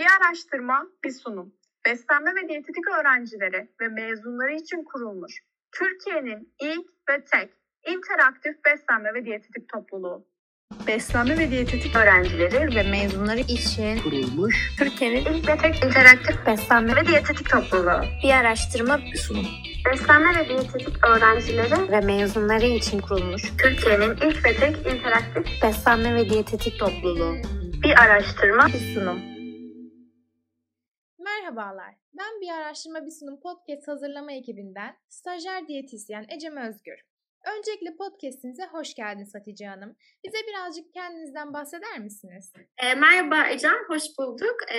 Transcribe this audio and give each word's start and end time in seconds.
Bir 0.00 0.06
araştırma, 0.20 0.86
bir 1.04 1.10
sunum. 1.10 1.52
Beslenme 1.86 2.30
ve 2.30 2.48
diyetetik 2.48 2.88
öğrencileri 2.88 3.68
ve 3.80 3.88
mezunları 3.88 4.52
için 4.52 4.84
kurulmuş 4.84 5.32
Türkiye'nin 5.72 6.54
ilk 6.60 6.86
ve 7.10 7.24
tek 7.24 7.50
interaktif 7.94 8.64
beslenme 8.64 9.14
ve 9.14 9.24
diyetetik 9.24 9.68
topluluğu. 9.68 10.26
Beslenme 10.86 11.38
ve 11.38 11.50
diyetetik 11.50 11.96
öğrencileri 11.96 12.76
ve 12.76 12.90
mezunları 12.90 13.40
için 13.40 13.98
kurulmuş 13.98 14.76
Türkiye'nin 14.78 15.24
İlk 15.24 15.48
ve 15.48 15.56
tek 15.56 15.84
interaktif 15.84 16.46
beslenme 16.46 16.96
ve 16.96 17.06
diyetetik 17.06 17.50
topluluğu. 17.50 18.02
bir 18.22 18.30
araştırma 18.30 18.98
bir 18.98 19.16
sunum. 19.16 19.46
Beslenme 19.92 20.38
ve 20.38 20.48
diyetetik 20.48 21.06
öğrencileri 21.06 21.92
ve 21.92 22.00
mezunları 22.00 22.66
için 22.66 23.00
kurulmuş 23.00 23.42
Türkiye'nin 23.58 24.10
ilk 24.10 24.44
ve 24.44 24.56
tek 24.56 24.86
interaktif 24.86 25.62
beslenme 25.62 26.14
ve 26.14 26.30
diyetetik 26.30 26.78
topluluğu 26.78 27.34
bir 27.82 28.02
araştırma 28.02 28.66
bir 28.66 28.94
sunum. 28.94 29.39
Merhabalar, 31.50 31.94
ben 32.12 32.40
bir 32.40 32.48
araştırma 32.48 33.06
bir 33.06 33.10
sunum 33.10 33.40
podcast 33.40 33.88
hazırlama 33.88 34.32
ekibinden 34.32 34.96
stajyer 35.08 35.68
diyetisyen 35.68 36.26
Ecem 36.28 36.56
Özgür. 36.56 37.00
Öncelikle 37.56 37.96
podcastinize 37.96 38.66
hoş 38.72 38.94
geldiniz 38.94 39.34
Hatice 39.34 39.66
Hanım. 39.66 39.96
Bize 40.24 40.38
birazcık 40.48 40.94
kendinizden 40.94 41.52
bahseder 41.52 41.98
misiniz? 41.98 42.52
E, 42.82 42.94
merhaba 42.94 43.48
Ecem, 43.48 43.76
hoş 43.88 44.02
bulduk. 44.18 44.56
E, 44.74 44.78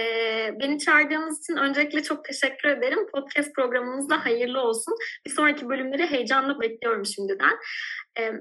beni 0.59 0.79
çağırdığınız 0.79 1.39
için 1.39 1.55
öncelikle 1.55 2.03
çok 2.03 2.26
teşekkür 2.26 2.70
ederim. 2.70 3.07
Podcast 3.13 3.55
programımız 3.55 4.09
da 4.09 4.26
hayırlı 4.26 4.62
olsun. 4.62 4.95
Bir 5.26 5.31
sonraki 5.31 5.70
bölümleri 5.70 6.07
heyecanla 6.07 6.62
bekliyorum 6.62 7.05
şimdiden. 7.05 7.53
E, 8.20 8.31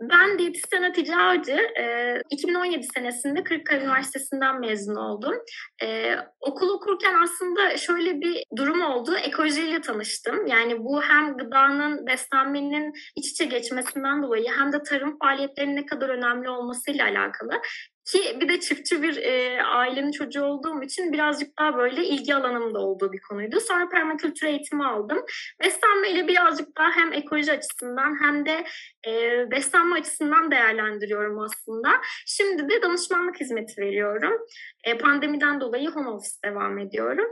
ben 0.00 0.38
diyetisyen 0.38 0.82
Hatice 0.82 1.16
Avcı. 1.16 1.58
E, 1.80 2.14
2017 2.30 2.86
senesinde 2.94 3.44
Kırıkkale 3.44 3.84
Üniversitesi'nden 3.84 4.60
mezun 4.60 4.94
oldum. 4.94 5.34
E, 5.82 6.16
okul 6.40 6.68
okurken 6.68 7.14
aslında 7.22 7.76
şöyle 7.76 8.20
bir 8.20 8.42
durum 8.56 8.82
oldu. 8.82 9.16
Ekolojiyle 9.16 9.80
tanıştım. 9.80 10.46
Yani 10.46 10.78
bu 10.78 11.02
hem 11.02 11.36
gıdanın, 11.36 12.06
beslenmenin 12.06 12.92
iç 13.16 13.30
içe 13.30 13.44
geçmesinden 13.44 14.22
dolayı 14.22 14.46
hem 14.58 14.72
de 14.72 14.82
tarım 14.82 15.18
faaliyetlerinin 15.18 15.76
ne 15.76 15.86
kadar 15.86 16.08
önemli 16.08 16.48
olmasıyla 16.48 17.04
alakalı. 17.04 17.60
Ki 18.04 18.38
bir 18.40 18.48
de 18.48 18.60
çiftçi 18.60 19.02
bir 19.02 19.16
e, 19.16 19.62
ailenin 19.62 20.12
çocuğu 20.12 20.44
olduğum 20.44 20.82
için 20.82 21.12
birazcık 21.12 21.58
daha 21.58 21.76
böyle 21.76 22.04
ilgi 22.04 22.34
alanımda 22.34 22.78
olduğu 22.78 23.12
bir 23.12 23.20
konuydu. 23.20 23.60
Sonra 23.60 23.88
permakültür 23.88 24.46
eğitimi 24.46 24.86
aldım. 24.86 25.24
Beslenmeyle 25.64 26.28
birazcık 26.28 26.76
daha 26.78 26.90
hem 26.90 27.12
ekoloji 27.12 27.52
açısından 27.52 28.24
hem 28.24 28.46
de 28.46 28.64
e, 29.06 29.10
beslenme 29.50 30.00
açısından 30.00 30.50
değerlendiriyorum 30.50 31.38
aslında. 31.38 31.88
Şimdi 32.26 32.68
de 32.68 32.82
danışmanlık 32.82 33.40
hizmeti 33.40 33.80
veriyorum. 33.80 34.46
E, 34.84 34.98
pandemiden 34.98 35.60
dolayı 35.60 35.90
home 35.90 36.08
office 36.08 36.36
devam 36.44 36.78
ediyorum. 36.78 37.28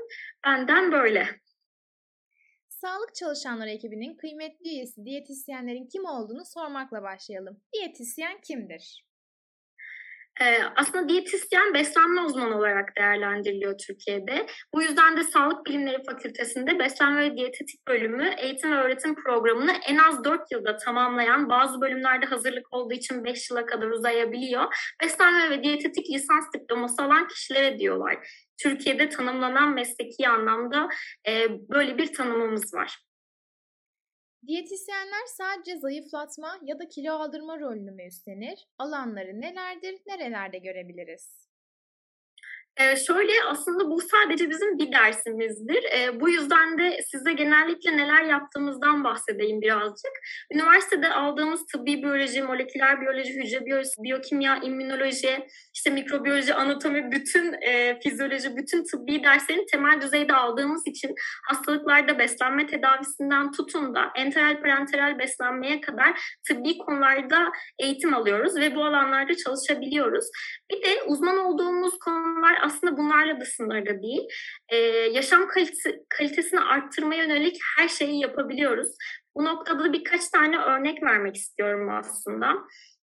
Benden 0.46 0.92
böyle. 0.92 1.28
Sağlık 2.68 3.14
çalışanları 3.14 3.70
ekibinin 3.70 4.16
kıymetli 4.16 4.70
üyesi 4.70 5.04
diyetisyenlerin 5.04 5.88
kim 5.92 6.04
olduğunu 6.04 6.44
sormakla 6.44 7.02
başlayalım. 7.02 7.60
Diyetisyen 7.72 8.40
kimdir? 8.40 9.11
Ee, 10.40 10.58
aslında 10.76 11.08
diyetisyen 11.08 11.74
beslenme 11.74 12.20
uzmanı 12.20 12.58
olarak 12.58 12.96
değerlendiriliyor 12.96 13.78
Türkiye'de. 13.78 14.46
Bu 14.74 14.82
yüzden 14.82 15.16
de 15.16 15.24
Sağlık 15.24 15.66
Bilimleri 15.66 16.02
Fakültesi'nde 16.04 16.78
beslenme 16.78 17.30
ve 17.30 17.36
diyetetik 17.36 17.88
bölümü 17.88 18.30
eğitim 18.38 18.72
ve 18.72 18.76
öğretim 18.76 19.14
programını 19.14 19.72
en 19.88 19.96
az 19.96 20.24
4 20.24 20.52
yılda 20.52 20.76
tamamlayan 20.76 21.50
bazı 21.50 21.80
bölümlerde 21.80 22.26
hazırlık 22.26 22.74
olduğu 22.74 22.94
için 22.94 23.24
5 23.24 23.50
yıla 23.50 23.66
kadar 23.66 23.86
uzayabiliyor. 23.86 24.64
Beslenme 25.02 25.50
ve 25.50 25.62
diyetetik 25.62 26.10
lisans 26.10 26.44
diploması 26.54 27.02
alan 27.02 27.28
kişilere 27.28 27.78
diyorlar. 27.78 28.28
Türkiye'de 28.62 29.08
tanımlanan 29.08 29.74
mesleki 29.74 30.28
anlamda 30.28 30.88
e, 31.28 31.48
böyle 31.50 31.98
bir 31.98 32.12
tanımımız 32.12 32.74
var. 32.74 32.98
Diyetisyenler 34.46 35.26
sadece 35.26 35.78
zayıflatma 35.78 36.58
ya 36.62 36.78
da 36.78 36.88
kilo 36.88 37.12
aldırma 37.12 37.60
rolünü 37.60 37.90
mü 37.90 38.06
üstlenir? 38.06 38.68
Alanları 38.78 39.40
nelerdir, 39.40 40.00
nerelerde 40.06 40.58
görebiliriz? 40.58 41.51
Ee, 42.76 42.96
şöyle 42.96 43.32
aslında 43.48 43.90
bu 43.90 44.00
sadece 44.00 44.50
bizim 44.50 44.78
bir 44.78 44.92
dersimizdir. 44.92 45.84
Ee, 45.84 46.20
bu 46.20 46.30
yüzden 46.30 46.78
de 46.78 46.98
size 47.10 47.32
genellikle 47.32 47.96
neler 47.96 48.24
yaptığımızdan 48.24 49.04
bahsedeyim 49.04 49.60
birazcık. 49.60 50.12
Üniversitede 50.52 51.08
aldığımız 51.08 51.66
tıbbi 51.66 52.02
biyoloji, 52.02 52.42
moleküler 52.42 53.00
biyoloji, 53.00 53.34
hücre 53.34 53.66
biyolojisi, 53.66 54.02
biyokimya, 54.02 54.56
immünoloji, 54.56 55.46
işte 55.74 55.90
mikrobiyoloji, 55.90 56.54
anatomi, 56.54 57.12
bütün 57.12 57.52
e, 57.52 58.00
fizyoloji, 58.00 58.56
bütün 58.56 58.84
tıbbi 58.84 59.24
derslerini 59.24 59.66
temel 59.66 60.00
düzeyde 60.00 60.34
aldığımız 60.34 60.86
için 60.86 61.14
hastalıklarda 61.48 62.18
beslenme 62.18 62.66
tedavisinden 62.66 63.52
tutun 63.52 63.94
da 63.94 64.12
enteral 64.16 64.60
parenteral 64.60 65.18
beslenmeye 65.18 65.80
kadar 65.80 66.20
tıbbi 66.48 66.78
konularda 66.78 67.52
eğitim 67.78 68.14
alıyoruz 68.14 68.56
ve 68.56 68.74
bu 68.74 68.84
alanlarda 68.84 69.34
çalışabiliyoruz. 69.36 70.24
Bir 70.70 70.82
de 70.82 71.02
uzman 71.06 71.38
olduğumuz 71.38 71.98
konular 71.98 72.61
aslında 72.62 72.96
bunlarla 72.96 73.40
da 73.40 73.44
sınırlı 73.44 74.02
değil. 74.02 74.28
Ee, 74.68 74.76
yaşam 75.12 75.48
kalitesi, 75.48 76.02
kalitesini 76.08 76.60
arttırmaya 76.60 77.24
yönelik 77.24 77.56
her 77.78 77.88
şeyi 77.88 78.20
yapabiliyoruz. 78.20 78.88
Bu 79.34 79.44
noktada 79.44 79.84
da 79.84 79.92
birkaç 79.92 80.28
tane 80.28 80.58
örnek 80.58 81.02
vermek 81.02 81.36
istiyorum 81.36 81.88
aslında. 81.90 82.54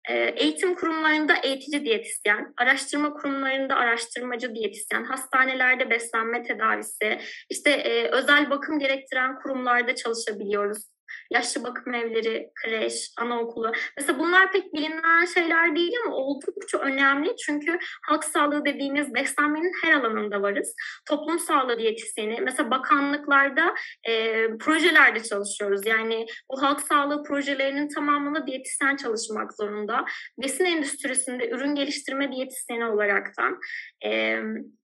Eğitim 0.09 0.75
kurumlarında 0.75 1.33
eğitici 1.43 1.85
diyetisyen, 1.85 2.53
araştırma 2.57 3.13
kurumlarında 3.13 3.75
araştırmacı 3.75 4.55
diyetisyen, 4.55 5.03
hastanelerde 5.03 5.89
beslenme 5.89 6.43
tedavisi, 6.43 7.19
işte 7.49 8.09
özel 8.11 8.49
bakım 8.49 8.79
gerektiren 8.79 9.39
kurumlarda 9.39 9.95
çalışabiliyoruz 9.95 10.92
yaşlı 11.33 11.63
bakım 11.63 11.93
evleri, 11.93 12.51
kreş, 12.63 13.11
anaokulu. 13.17 13.71
Mesela 13.97 14.19
bunlar 14.19 14.51
pek 14.51 14.73
bilinen 14.73 15.25
şeyler 15.25 15.75
değil 15.75 15.93
ama 16.05 16.15
oldukça 16.15 16.77
önemli. 16.77 17.35
Çünkü 17.45 17.77
halk 18.07 18.23
sağlığı 18.23 18.65
dediğimiz 18.65 19.13
beslenmenin 19.13 19.73
her 19.83 19.93
alanında 19.93 20.41
varız. 20.41 20.75
Toplum 21.09 21.39
sağlığı 21.39 21.79
diyetisyeni, 21.79 22.41
mesela 22.41 22.71
bakanlıklarda 22.71 23.75
e, 24.09 24.47
projelerde 24.57 25.23
çalışıyoruz. 25.23 25.85
Yani 25.85 26.25
bu 26.51 26.61
halk 26.61 26.81
sağlığı 26.81 27.23
projelerinin 27.23 27.87
tamamında 27.87 28.47
diyetisyen 28.47 28.95
çalışmak 28.95 29.53
zorunda. 29.53 30.05
Besin 30.41 30.65
endüstrisinde 30.65 31.49
ürün 31.49 31.75
geliştirme 31.75 32.31
diyetisyeni 32.31 32.85
olaraktan. 32.85 33.59
E, 34.05 34.39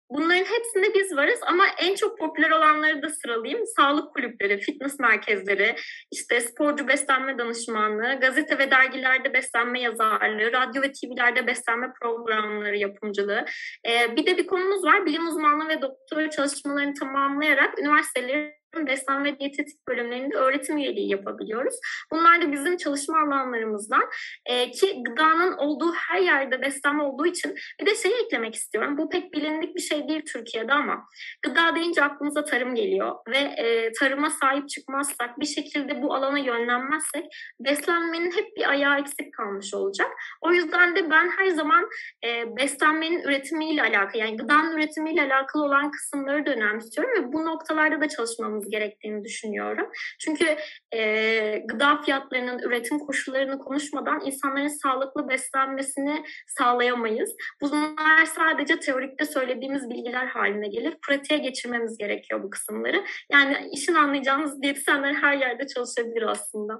Bunların 0.09 0.45
hepsinde 0.45 0.93
biz 0.95 1.17
varız 1.17 1.39
ama 1.47 1.65
en 1.77 1.95
çok 1.95 2.19
popüler 2.19 2.51
olanları 2.51 3.01
da 3.01 3.09
sıralayayım. 3.09 3.65
Sağlık 3.65 4.13
kulüpleri, 4.13 4.57
fitness 4.57 4.99
merkezleri, 4.99 5.75
işte 6.11 6.41
sporcu 6.41 6.87
beslenme 6.87 7.37
danışmanlığı, 7.37 8.19
gazete 8.19 8.57
ve 8.57 8.71
dergilerde 8.71 9.33
beslenme 9.33 9.81
yazarlığı, 9.81 10.53
radyo 10.53 10.81
ve 10.81 10.91
TV'lerde 10.91 11.47
beslenme 11.47 11.93
programları 12.01 12.77
yapımcılığı. 12.77 13.45
Ee, 13.87 14.15
bir 14.15 14.25
de 14.25 14.37
bir 14.37 14.47
konumuz 14.47 14.83
var. 14.83 15.05
Bilim 15.05 15.27
uzmanlığı 15.27 15.69
ve 15.69 15.81
doktora 15.81 16.29
çalışmalarını 16.29 16.93
tamamlayarak 16.93 17.79
üniversiteleri 17.79 18.58
beslenme 18.75 19.33
ve 19.33 19.39
diyetetik 19.39 19.87
bölümlerinde 19.87 20.35
öğretim 20.35 20.77
üyeliği 20.77 21.11
yapabiliyoruz. 21.11 21.75
Bunlar 22.11 22.41
da 22.41 22.51
bizim 22.51 22.77
çalışma 22.77 23.17
alanlarımızdan 23.19 24.03
e, 24.45 24.71
ki 24.71 25.03
gıdanın 25.05 25.57
olduğu 25.57 25.93
her 25.93 26.19
yerde 26.19 26.61
beslenme 26.61 27.03
olduğu 27.03 27.25
için 27.25 27.55
bir 27.81 27.85
de 27.85 27.95
şey 27.95 28.11
eklemek 28.25 28.55
istiyorum. 28.55 28.97
Bu 28.97 29.09
pek 29.09 29.33
bilindik 29.33 29.75
bir 29.75 29.81
şey 29.81 30.07
değil 30.07 30.21
Türkiye'de 30.33 30.73
ama 30.73 31.05
gıda 31.41 31.75
deyince 31.75 32.03
aklımıza 32.03 32.45
tarım 32.45 32.75
geliyor 32.75 33.15
ve 33.27 33.37
e, 33.37 33.91
tarıma 33.99 34.29
sahip 34.29 34.69
çıkmazsak 34.69 35.39
bir 35.39 35.45
şekilde 35.45 36.01
bu 36.01 36.13
alana 36.13 36.39
yönlenmezsek 36.39 37.25
beslenmenin 37.59 38.31
hep 38.31 38.57
bir 38.57 38.69
ayağı 38.69 38.99
eksik 38.99 39.33
kalmış 39.33 39.73
olacak. 39.73 40.07
O 40.41 40.51
yüzden 40.51 40.95
de 40.95 41.09
ben 41.09 41.29
her 41.37 41.47
zaman 41.47 41.89
e, 42.25 42.57
beslenmenin 42.57 43.23
üretimiyle 43.23 43.81
alakalı 43.81 44.17
yani 44.17 44.37
gıdanın 44.37 44.77
üretimiyle 44.77 45.21
alakalı 45.21 45.63
olan 45.63 45.91
kısımları 45.91 46.45
da 46.45 46.51
önemsiyorum 46.51 47.13
ve 47.13 47.33
bu 47.33 47.45
noktalarda 47.45 48.01
da 48.01 48.07
çalışmamız 48.07 48.58
yapmamız 48.59 48.69
gerektiğini 48.69 49.23
düşünüyorum. 49.23 49.91
Çünkü 50.19 50.57
e, 50.91 51.63
gıda 51.65 52.01
fiyatlarının, 52.01 52.59
üretim 52.59 52.99
koşullarını 52.99 53.59
konuşmadan 53.59 54.21
insanların 54.25 54.67
sağlıklı 54.67 55.29
beslenmesini 55.29 56.23
sağlayamayız. 56.57 57.35
Bunlar 57.61 58.25
sadece 58.25 58.79
teorikte 58.79 59.25
söylediğimiz 59.25 59.89
bilgiler 59.89 60.27
haline 60.27 60.67
gelir. 60.67 60.97
Pratiğe 61.07 61.39
geçirmemiz 61.39 61.97
gerekiyor 61.97 62.43
bu 62.43 62.49
kısımları. 62.49 63.03
Yani 63.31 63.69
işin 63.71 63.95
anlayacağınız 63.95 64.61
diyetisyenler 64.61 65.13
her 65.13 65.37
yerde 65.37 65.67
çalışabilir 65.67 66.21
aslında. 66.21 66.73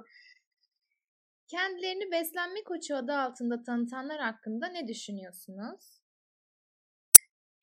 Kendilerini 1.50 2.10
beslenme 2.12 2.62
koçu 2.64 2.96
adı 2.96 3.12
altında 3.12 3.62
tanıtanlar 3.62 4.20
hakkında 4.20 4.66
ne 4.66 4.88
düşünüyorsunuz? 4.88 5.99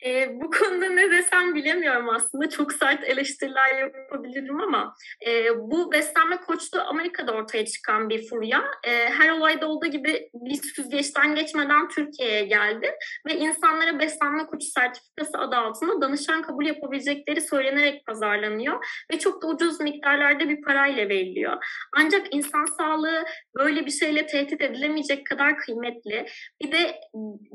E, 0.05 0.41
bu 0.41 0.49
konuda 0.51 0.89
ne 0.89 1.11
desem 1.11 1.55
bilemiyorum 1.55 2.09
aslında. 2.09 2.49
Çok 2.49 2.73
sert 2.73 3.03
eleştiriler 3.03 3.79
yapabilirim 3.79 4.61
ama 4.61 4.93
e, 5.27 5.57
bu 5.57 5.91
beslenme 5.91 6.37
koçluğu 6.37 6.81
Amerika'da 6.81 7.31
ortaya 7.31 7.65
çıkan 7.65 8.09
bir 8.09 8.29
furya. 8.29 8.63
E, 8.83 9.09
her 9.09 9.29
olayda 9.29 9.67
olduğu 9.67 9.87
gibi 9.87 10.29
bir 10.33 10.55
süzgeçten 10.55 11.35
geçmeden 11.35 11.87
Türkiye'ye 11.87 12.45
geldi 12.45 12.91
ve 13.27 13.35
insanlara 13.35 13.99
beslenme 13.99 14.45
koçu 14.45 14.67
sertifikası 14.67 15.37
adı 15.37 15.55
altında 15.55 16.01
danışan 16.01 16.41
kabul 16.41 16.65
yapabilecekleri 16.65 17.41
söylenerek 17.41 18.05
pazarlanıyor 18.05 18.85
ve 19.13 19.19
çok 19.19 19.41
da 19.41 19.47
ucuz 19.47 19.79
miktarlarda 19.79 20.49
bir 20.49 20.61
parayla 20.61 21.09
veriliyor. 21.09 21.57
Ancak 21.97 22.35
insan 22.35 22.65
sağlığı 22.65 23.23
böyle 23.57 23.85
bir 23.85 23.91
şeyle 23.91 24.25
tehdit 24.25 24.61
edilemeyecek 24.61 25.25
kadar 25.25 25.57
kıymetli. 25.57 26.25
Bir 26.61 26.71
de 26.71 26.99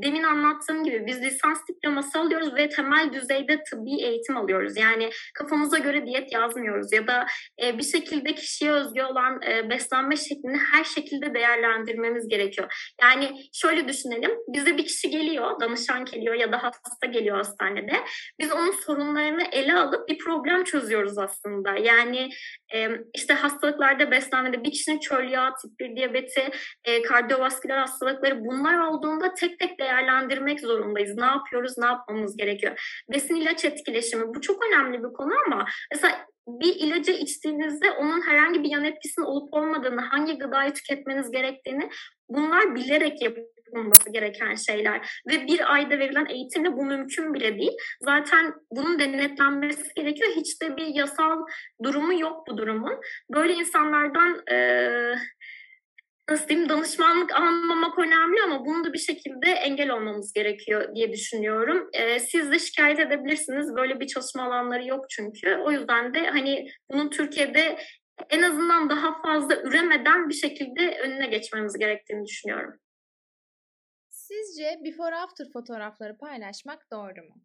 demin 0.03 0.23
anlattığım 0.23 0.85
gibi 0.85 1.06
biz 1.06 1.23
lisans 1.23 1.59
diploması 1.69 2.19
alıyoruz 2.32 2.56
ve 2.56 2.69
temel 2.69 3.12
düzeyde 3.12 3.62
tıbbi 3.62 4.02
eğitim 4.02 4.37
alıyoruz. 4.37 4.76
Yani 4.76 5.11
kafamıza 5.34 5.79
göre 5.79 6.06
diyet 6.06 6.32
yazmıyoruz 6.32 6.93
ya 6.93 7.06
da 7.06 7.26
e, 7.62 7.79
bir 7.79 7.82
şekilde 7.82 8.34
kişiye 8.34 8.73
özgü 8.73 9.02
olan 9.02 9.43
e, 9.43 9.70
beslenme 9.70 10.17
şeklini 10.17 10.58
her 10.73 10.84
şekilde 10.84 11.34
değerlendirmemiz 11.34 12.29
gerekiyor. 12.29 12.93
Yani 13.02 13.31
şöyle 13.52 13.88
düşünelim. 13.88 14.31
Bize 14.49 14.76
bir 14.76 14.87
kişi 14.87 15.11
geliyor, 15.11 15.61
danışan 15.61 16.05
geliyor 16.05 16.34
ya 16.34 16.52
da 16.52 16.62
hasta 16.62 17.06
geliyor 17.06 17.37
hastanede. 17.37 17.93
Biz 18.40 18.52
onun 18.52 18.70
sorunlarını 18.70 19.43
ele 19.52 19.75
alıp 19.75 20.08
bir 20.08 20.19
problem 20.19 20.64
çözüyoruz 20.64 21.19
aslında. 21.19 21.76
Yani 21.76 22.31
e, 22.75 22.88
işte 23.14 23.34
hastalıklarda 23.34 24.11
beslenmede 24.11 24.64
bir 24.64 24.70
kişinin 24.70 24.99
çöl 24.99 25.31
yağı, 25.31 25.50
tip 25.62 25.81
1 25.81 25.96
diyabeti, 25.96 26.50
e, 26.84 27.02
kardiyovasküler 27.02 27.79
hastalıkları 27.79 28.44
bunlar 28.44 28.79
olduğunda 28.79 29.34
tek 29.34 29.58
tek 29.58 29.79
değerlendirmek 29.81 30.61
zorundayız. 30.61 31.17
Ne 31.17 31.25
yapıyoruz, 31.25 31.79
ne 31.79 31.87
yapmamız 31.87 32.22
gerekiyor. 32.37 33.03
Besin 33.13 33.35
ilaç 33.35 33.65
etkileşimi 33.65 34.35
bu 34.35 34.41
çok 34.41 34.65
önemli 34.67 34.99
bir 34.99 35.13
konu 35.13 35.33
ama 35.47 35.67
mesela 35.93 36.27
bir 36.47 36.75
ilacı 36.75 37.13
içtiğinizde 37.13 37.91
onun 37.91 38.23
herhangi 38.23 38.63
bir 38.63 38.71
yan 38.71 38.85
etkisinin 38.85 39.27
olup 39.27 39.55
olmadığını, 39.55 40.01
hangi 40.01 40.39
gıdayı 40.39 40.73
tüketmeniz 40.73 41.31
gerektiğini 41.31 41.91
bunlar 42.29 42.75
bilerek 42.75 43.23
yapılması 43.23 44.13
gereken 44.13 44.55
şeyler. 44.55 45.23
Ve 45.31 45.47
bir 45.47 45.75
ayda 45.75 45.99
verilen 45.99 46.27
eğitimle 46.27 46.73
bu 46.73 46.85
mümkün 46.85 47.35
bile 47.35 47.59
değil. 47.59 47.73
Zaten 48.01 48.55
bunun 48.71 48.99
denetlenmesi 48.99 49.95
gerekiyor. 49.97 50.31
Hiç 50.37 50.63
de 50.63 50.77
bir 50.77 50.87
yasal 50.87 51.39
durumu 51.83 52.21
yok 52.21 52.47
bu 52.49 52.59
durumun. 52.59 53.01
Böyle 53.35 53.53
insanlardan 53.53 54.43
e, 54.51 54.57
nasıl 56.31 56.49
diyeyim 56.49 56.69
danışmanlık 56.69 57.35
almamak 57.35 57.99
önemli 57.99 58.43
ama 58.43 58.65
bunu 58.65 58.85
da 58.85 58.93
bir 58.93 58.99
şekilde 58.99 59.51
engel 59.51 59.91
olmamız 59.91 60.33
gerekiyor 60.33 60.95
diye 60.95 61.13
düşünüyorum. 61.13 61.91
E, 61.93 62.21
siz 62.21 62.51
de 62.51 62.59
şikayet 62.59 62.99
edebilirsiniz. 62.99 63.77
Böyle 63.77 64.01
bir 64.01 64.07
çalışma 64.07 64.43
alanları 64.43 64.87
yok 64.87 65.11
çünkü. 65.11 65.57
O 65.57 65.71
yüzden 65.71 66.15
de 66.15 66.27
hani 66.27 66.69
bunun 66.91 67.11
Türkiye'de 67.11 67.79
en 68.31 68.43
azından 68.43 68.91
daha 68.91 69.23
fazla 69.23 69.63
üremeden 69.63 70.29
bir 70.29 70.35
şekilde 70.35 70.99
önüne 70.99 71.27
geçmemiz 71.27 71.79
gerektiğini 71.79 72.27
düşünüyorum. 72.27 72.81
Sizce 74.11 74.81
before 74.85 75.17
after 75.17 75.47
fotoğrafları 75.53 76.19
paylaşmak 76.19 76.91
doğru 76.91 77.23
mu? 77.29 77.43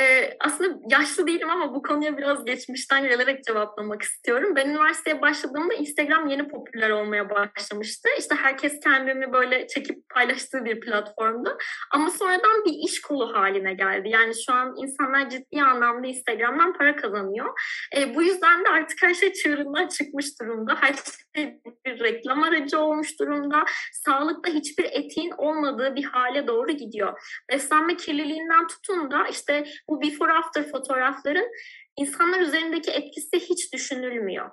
Ee, 0.00 0.36
aslında 0.40 0.78
yaşlı 0.90 1.26
değilim 1.26 1.50
ama 1.50 1.74
bu 1.74 1.82
konuya 1.82 2.18
biraz 2.18 2.44
geçmişten 2.44 3.08
gelerek 3.08 3.44
cevaplamak 3.44 4.02
istiyorum. 4.02 4.56
Ben 4.56 4.68
üniversiteye 4.68 5.22
başladığımda 5.22 5.74
Instagram 5.74 6.26
yeni 6.26 6.48
popüler 6.48 6.90
olmaya 6.90 7.30
başlamıştı. 7.30 8.08
İşte 8.18 8.34
herkes 8.34 8.80
kendini 8.80 9.32
böyle 9.32 9.66
çekip 9.66 10.08
paylaştığı 10.14 10.64
bir 10.64 10.80
platformdu. 10.80 11.58
Ama 11.92 12.10
sonradan 12.10 12.64
bir 12.64 12.88
iş 12.88 13.00
kolu 13.00 13.34
haline 13.34 13.74
geldi. 13.74 14.08
Yani 14.08 14.32
şu 14.46 14.52
an 14.52 14.74
insanlar 14.76 15.30
ciddi 15.30 15.62
anlamda 15.62 16.06
Instagram'dan 16.06 16.72
para 16.72 16.96
kazanıyor. 16.96 17.60
Ee, 17.96 18.14
bu 18.14 18.22
yüzden 18.22 18.64
de 18.64 18.68
artık 18.68 19.02
her 19.02 19.14
şey 19.14 19.32
çığırından 19.32 19.88
çıkmış 19.88 20.40
durumda. 20.40 20.76
Her 20.80 20.94
şey 21.36 21.60
bir 21.86 22.00
reklam 22.00 22.42
aracı 22.42 22.78
olmuş 22.78 23.20
durumda. 23.20 23.64
Sağlıkta 23.92 24.52
hiçbir 24.52 24.84
etiğin 24.84 25.30
olmadığı 25.30 25.96
bir 25.96 26.04
hale 26.04 26.46
doğru 26.46 26.70
gidiyor. 26.70 27.40
Beslenme 27.52 27.96
kirliliğinden 27.96 28.66
tutun 28.66 29.10
da 29.10 29.26
işte 29.28 29.64
bu 29.90 30.02
before 30.02 30.32
after 30.32 30.70
fotoğrafların 30.70 31.48
insanlar 31.96 32.40
üzerindeki 32.40 32.90
etkisi 32.90 33.40
hiç 33.40 33.72
düşünülmüyor. 33.72 34.50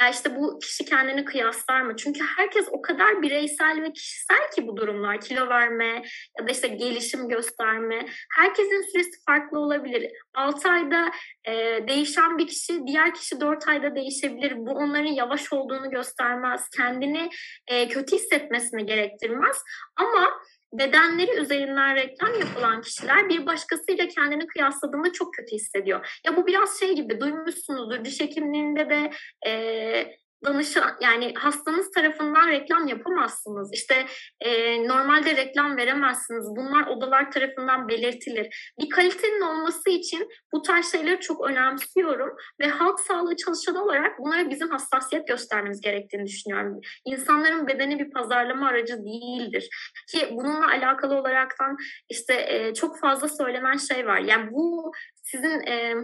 Ya 0.00 0.08
işte 0.10 0.36
bu 0.36 0.58
kişi 0.58 0.84
kendini 0.84 1.24
kıyaslar 1.24 1.80
mı? 1.80 1.96
Çünkü 1.96 2.20
herkes 2.36 2.68
o 2.70 2.82
kadar 2.82 3.22
bireysel 3.22 3.82
ve 3.82 3.92
kişisel 3.92 4.50
ki 4.54 4.66
bu 4.66 4.76
durumlar. 4.76 5.20
Kilo 5.20 5.48
verme 5.48 6.02
ya 6.38 6.46
da 6.46 6.52
işte 6.52 6.68
gelişim 6.68 7.28
gösterme. 7.28 8.06
Herkesin 8.36 8.92
süresi 8.92 9.24
farklı 9.26 9.58
olabilir. 9.58 10.12
6 10.34 10.68
ayda 10.68 11.10
e, 11.44 11.52
değişen 11.88 12.38
bir 12.38 12.46
kişi 12.46 12.86
diğer 12.86 13.14
kişi 13.14 13.40
4 13.40 13.68
ayda 13.68 13.94
değişebilir. 13.94 14.56
Bu 14.56 14.70
onların 14.70 15.12
yavaş 15.12 15.52
olduğunu 15.52 15.90
göstermez. 15.90 16.68
Kendini 16.76 17.30
e, 17.66 17.88
kötü 17.88 18.16
hissetmesini 18.16 18.86
gerektirmez. 18.86 19.56
Ama 19.96 20.28
bedenleri 20.72 21.40
üzerinden 21.40 21.96
reklam 21.96 22.40
yapılan 22.40 22.80
kişiler 22.80 23.28
bir 23.28 23.46
başkasıyla 23.46 24.08
kendini 24.08 24.46
kıyasladığında 24.46 25.12
çok 25.12 25.34
kötü 25.34 25.56
hissediyor. 25.56 26.20
Ya 26.26 26.36
bu 26.36 26.46
biraz 26.46 26.80
şey 26.80 26.94
gibi 26.94 27.20
duymuşsunuzdur 27.20 28.04
diş 28.04 28.20
hekimliğinde 28.20 28.90
de 28.90 29.10
e, 29.46 30.21
danışan 30.44 30.96
yani 31.00 31.34
hastanız 31.34 31.90
tarafından 31.90 32.48
reklam 32.48 32.88
yapamazsınız. 32.88 33.70
İşte 33.72 34.06
e, 34.40 34.82
normalde 34.88 35.36
reklam 35.36 35.76
veremezsiniz. 35.76 36.46
Bunlar 36.56 36.86
odalar 36.86 37.30
tarafından 37.30 37.88
belirtilir. 37.88 38.72
Bir 38.80 38.90
kalitenin 38.90 39.40
olması 39.40 39.90
için 39.90 40.28
bu 40.52 40.62
tarz 40.62 40.92
şeyleri 40.92 41.20
çok 41.20 41.48
önemsiyorum 41.50 42.36
ve 42.60 42.68
halk 42.68 43.00
sağlığı 43.00 43.36
çalışanı 43.36 43.84
olarak 43.84 44.18
bunlara 44.18 44.50
bizim 44.50 44.70
hassasiyet 44.70 45.28
göstermemiz 45.28 45.80
gerektiğini 45.80 46.26
düşünüyorum. 46.26 46.80
İnsanların 47.04 47.66
bedeni 47.66 47.98
bir 47.98 48.10
pazarlama 48.10 48.68
aracı 48.68 49.04
değildir. 49.04 49.68
Ki 50.08 50.28
bununla 50.32 50.66
alakalı 50.66 51.14
olaraktan 51.14 51.76
işte 52.08 52.46
e, 52.48 52.74
çok 52.74 53.00
fazla 53.00 53.28
söylenen 53.28 53.76
şey 53.76 54.06
var. 54.06 54.18
Yani 54.18 54.50
bu 54.52 54.92
sizin 55.22 55.60
e, 55.60 55.94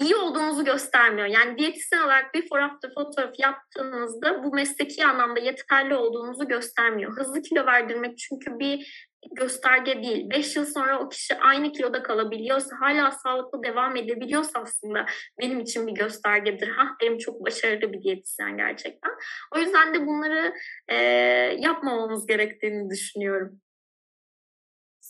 iyi 0.00 0.16
olduğunuzu 0.16 0.64
göstermiyor. 0.64 1.26
Yani 1.26 1.58
diyetisyen 1.58 2.00
olarak 2.00 2.34
before 2.34 2.64
after 2.64 2.90
fotoğraf 2.94 3.38
yaptığınızda 3.38 4.44
bu 4.44 4.54
mesleki 4.54 5.06
anlamda 5.06 5.40
yeterli 5.40 5.94
olduğunuzu 5.94 6.48
göstermiyor. 6.48 7.16
Hızlı 7.16 7.42
kilo 7.42 7.66
verdirmek 7.66 8.18
çünkü 8.18 8.58
bir 8.58 9.08
gösterge 9.36 10.02
değil. 10.02 10.30
5 10.30 10.56
yıl 10.56 10.64
sonra 10.64 10.98
o 10.98 11.08
kişi 11.08 11.34
aynı 11.34 11.72
kiloda 11.72 12.02
kalabiliyorsa, 12.02 12.76
hala 12.80 13.10
sağlıklı 13.10 13.62
devam 13.62 13.96
edebiliyorsa 13.96 14.60
aslında 14.60 15.06
benim 15.40 15.60
için 15.60 15.86
bir 15.86 15.92
göstergedir. 15.92 16.68
Ha, 16.68 16.96
benim 17.02 17.18
çok 17.18 17.46
başarılı 17.46 17.92
bir 17.92 18.02
diyetisyen 18.02 18.56
gerçekten. 18.56 19.10
O 19.56 19.58
yüzden 19.58 19.94
de 19.94 20.06
bunları 20.06 20.52
e, 20.88 20.96
yapmamamız 21.58 22.26
gerektiğini 22.26 22.90
düşünüyorum. 22.90 23.60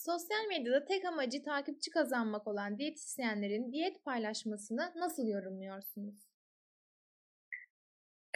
Sosyal 0.09 0.47
medyada 0.49 0.85
tek 0.85 1.05
amacı 1.05 1.43
takipçi 1.43 1.91
kazanmak 1.91 2.47
olan 2.47 2.79
diyetisyenlerin 2.79 3.73
diyet 3.73 4.05
paylaşmasını 4.05 4.93
nasıl 4.97 5.27
yorumluyorsunuz? 5.27 6.28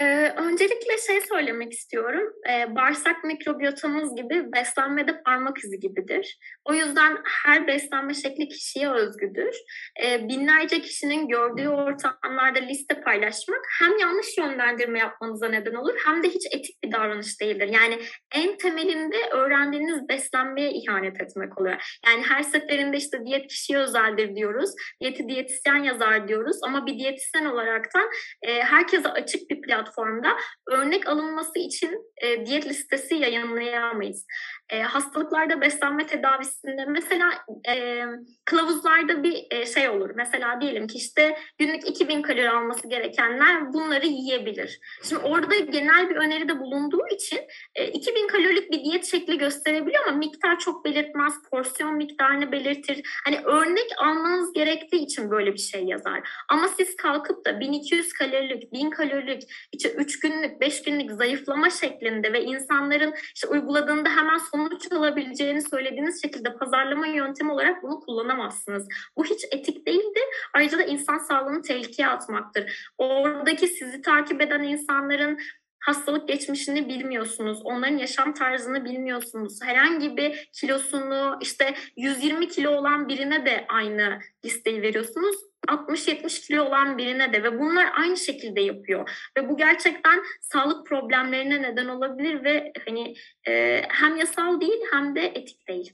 Ee, 0.01 0.33
öncelikle 0.37 0.99
şey 1.07 1.21
söylemek 1.21 1.73
istiyorum. 1.73 2.33
Ee, 2.51 2.75
bağırsak 2.75 3.25
mikrobiyotamız 3.25 4.17
gibi 4.17 4.53
beslenmede 4.53 5.23
parmak 5.23 5.59
izi 5.65 5.81
gibidir. 5.81 6.39
O 6.65 6.75
yüzden 6.75 7.19
her 7.45 7.67
beslenme 7.67 8.15
şekli 8.15 8.49
kişiye 8.49 8.91
özgüdür. 8.91 9.57
Ee, 10.05 10.29
binlerce 10.29 10.81
kişinin 10.81 11.29
gördüğü 11.29 11.69
ortamlarda 11.69 12.59
liste 12.59 13.01
paylaşmak 13.01 13.61
hem 13.81 13.99
yanlış 13.99 14.39
yönlendirme 14.39 14.99
yapmanıza 14.99 15.49
neden 15.49 15.75
olur 15.75 15.95
hem 16.07 16.23
de 16.23 16.29
hiç 16.29 16.47
etik 16.55 16.85
bir 16.85 16.93
davranış 16.93 17.41
değildir. 17.41 17.69
Yani 17.73 17.99
en 18.35 18.57
temelinde 18.57 19.17
öğrendiğiniz 19.33 20.09
beslenmeye 20.09 20.71
ihanet 20.71 21.21
etmek 21.21 21.61
oluyor. 21.61 21.99
Yani 22.07 22.23
her 22.29 22.43
seferinde 22.43 22.97
işte 22.97 23.19
diyet 23.25 23.47
kişiye 23.47 23.79
özeldir 23.79 24.37
diyoruz. 24.37 24.71
Diyeti 25.01 25.29
diyetisyen 25.29 25.83
yazar 25.83 26.29
diyoruz 26.29 26.57
ama 26.65 26.87
bir 26.87 26.99
diyetisyen 26.99 27.45
olaraktan 27.45 28.11
e, 28.43 28.63
herkese 28.63 29.09
açık 29.09 29.51
bir 29.51 29.61
platform 29.61 29.82
platformda 29.83 30.37
örnek 30.69 31.09
alınması 31.09 31.59
için 31.59 32.13
e, 32.23 32.47
diyet 32.47 32.67
listesi 32.67 33.15
yayınlayamayız. 33.15 34.27
E, 34.73 34.83
hastalıklarda 34.83 35.61
beslenme 35.61 36.07
tedavisinde 36.07 36.85
mesela 36.89 37.31
e, 37.69 38.05
kılavuzlarda 38.45 39.23
bir 39.23 39.47
e, 39.51 39.67
şey 39.67 39.89
olur. 39.89 40.11
Mesela 40.15 40.61
diyelim 40.61 40.87
ki 40.87 40.99
işte 40.99 41.37
günlük 41.59 41.89
2000 41.89 42.23
kalori 42.23 42.51
alması 42.51 42.89
gerekenler 42.89 43.73
bunları 43.73 44.07
yiyebilir. 44.07 44.81
Şimdi 45.03 45.23
orada 45.23 45.57
genel 45.57 46.11
bir 46.11 46.17
öneride 46.17 46.61
bulunduğu 46.61 47.07
için 47.11 47.41
e, 47.75 47.87
2000 47.87 48.27
kalorilik 48.27 48.73
bir 48.73 48.85
diyet 48.85 49.05
şekli 49.05 49.39
gösterebiliyor 49.39 50.07
ama 50.07 50.17
miktar 50.17 50.59
çok 50.59 50.85
belirtmez, 50.85 51.35
porsiyon 51.51 51.95
miktarını 51.95 52.53
belirtir. 52.53 53.21
Hani 53.25 53.41
örnek 53.45 53.91
almanız 53.99 54.53
gerektiği 54.53 55.05
için 55.05 55.31
böyle 55.31 55.53
bir 55.53 55.59
şey 55.59 55.85
yazar. 55.85 56.21
Ama 56.49 56.69
siz 56.69 56.97
kalkıp 56.97 57.47
da 57.47 57.61
1200 57.61 58.13
kalorilik, 58.13 58.73
1000 58.73 58.91
kalorilik, 58.91 59.43
işte 59.73 59.93
3 59.93 60.21
günlük, 60.21 60.61
5 60.61 60.83
günlük 60.83 61.11
zayıflama 61.11 61.71
şeklinde 61.71 62.33
ve 62.33 62.43
insanların 62.45 63.15
işte 63.35 63.49
uyguladığında 63.49 64.09
hemen 64.09 64.39
sonuç 64.39 64.62
alabileceğini 64.93 65.63
söylediğiniz 65.63 66.23
şekilde 66.23 66.55
pazarlama 66.55 67.07
yöntemi 67.07 67.53
olarak 67.53 67.83
bunu 67.83 68.01
kullanamazsınız. 68.01 68.89
Bu 69.17 69.25
hiç 69.25 69.45
etik 69.51 69.87
değildir. 69.87 70.25
Ayrıca 70.55 70.79
da 70.79 70.85
insan 70.85 71.19
sağlığını 71.19 71.63
tehlikeye 71.63 72.09
atmaktır. 72.09 72.93
Oradaki 72.99 73.69
sizi 73.69 74.03
takip 74.03 74.41
eden 74.41 74.63
insanların 74.63 75.39
hastalık 75.83 76.29
geçmişini 76.29 76.89
bilmiyorsunuz. 76.89 77.61
Onların 77.65 77.97
yaşam 77.97 78.35
tarzını 78.35 78.85
bilmiyorsunuz. 78.85 79.63
Herhangi 79.63 80.17
bir 80.17 80.51
kilosunu 80.53 81.39
işte 81.41 81.75
120 81.97 82.49
kilo 82.49 82.71
olan 82.71 83.09
birine 83.09 83.47
de 83.47 83.65
aynı 83.69 84.19
listeyi 84.45 84.83
veriyorsunuz. 84.83 85.37
60-70 85.69 86.47
kilo 86.47 86.65
olan 86.65 86.99
birine 86.99 87.33
de 87.33 87.43
ve 87.43 87.59
bunlar 87.59 87.93
aynı 87.95 88.17
şekilde 88.17 88.61
yapıyor 88.61 89.29
ve 89.39 89.49
bu 89.49 89.57
gerçekten 89.57 90.23
sağlık 90.41 90.87
problemlerine 90.87 91.63
neden 91.63 91.87
olabilir 91.87 92.45
ve 92.45 92.73
hani 92.87 93.15
e, 93.49 93.83
hem 93.89 94.17
yasal 94.17 94.61
değil 94.61 94.81
hem 94.93 95.15
de 95.15 95.27
etik 95.27 95.69
değil. 95.69 95.93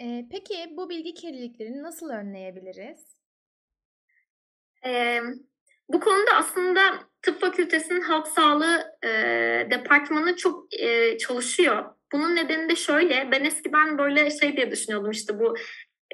Ee, 0.00 0.26
peki 0.30 0.68
bu 0.76 0.90
bilgi 0.90 1.14
kirliliklerini 1.14 1.82
nasıl 1.82 2.10
önleyebiliriz? 2.10 3.16
Ee, 4.84 5.20
bu 5.88 6.00
konuda 6.00 6.30
aslında 6.34 7.07
tıp 7.22 7.40
fakültesinin 7.40 8.00
halk 8.00 8.26
sağlığı 8.28 8.84
e, 9.04 9.08
departmanı 9.70 10.36
çok 10.36 10.80
e, 10.80 11.18
çalışıyor. 11.18 11.84
Bunun 12.12 12.36
nedeni 12.36 12.68
de 12.68 12.76
şöyle, 12.76 13.28
ben 13.32 13.44
eskiden 13.44 13.98
böyle 13.98 14.30
şey 14.30 14.56
diye 14.56 14.70
düşünüyordum 14.70 15.10
işte 15.10 15.38
bu 15.38 15.54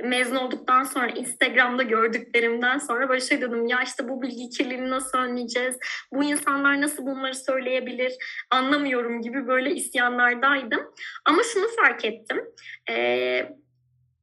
mezun 0.02 0.36
olduktan 0.36 0.82
sonra 0.82 1.08
Instagram'da 1.08 1.82
gördüklerimden 1.82 2.78
sonra 2.78 3.08
böyle 3.08 3.20
şey 3.20 3.40
dedim 3.40 3.66
ya 3.66 3.82
işte 3.82 4.08
bu 4.08 4.22
bilgi 4.22 4.48
kirliliğini 4.48 4.90
nasıl 4.90 5.18
önleyeceğiz? 5.18 5.76
Bu 6.12 6.24
insanlar 6.24 6.80
nasıl 6.80 7.06
bunları 7.06 7.34
söyleyebilir? 7.34 8.12
Anlamıyorum 8.50 9.22
gibi 9.22 9.46
böyle 9.46 9.74
isyanlardaydım. 9.74 10.80
Ama 11.24 11.42
şunu 11.42 11.66
fark 11.76 12.04
ettim. 12.04 12.44
Ee, 12.90 13.48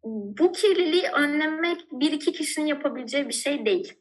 bu 0.03 0.51
kirliliği 0.51 1.07
önlemek 1.13 1.81
bir 1.91 2.11
iki 2.11 2.31
kişinin 2.31 2.65
yapabileceği 2.65 3.27
bir 3.27 3.33
şey 3.33 3.65
değil 3.65 3.93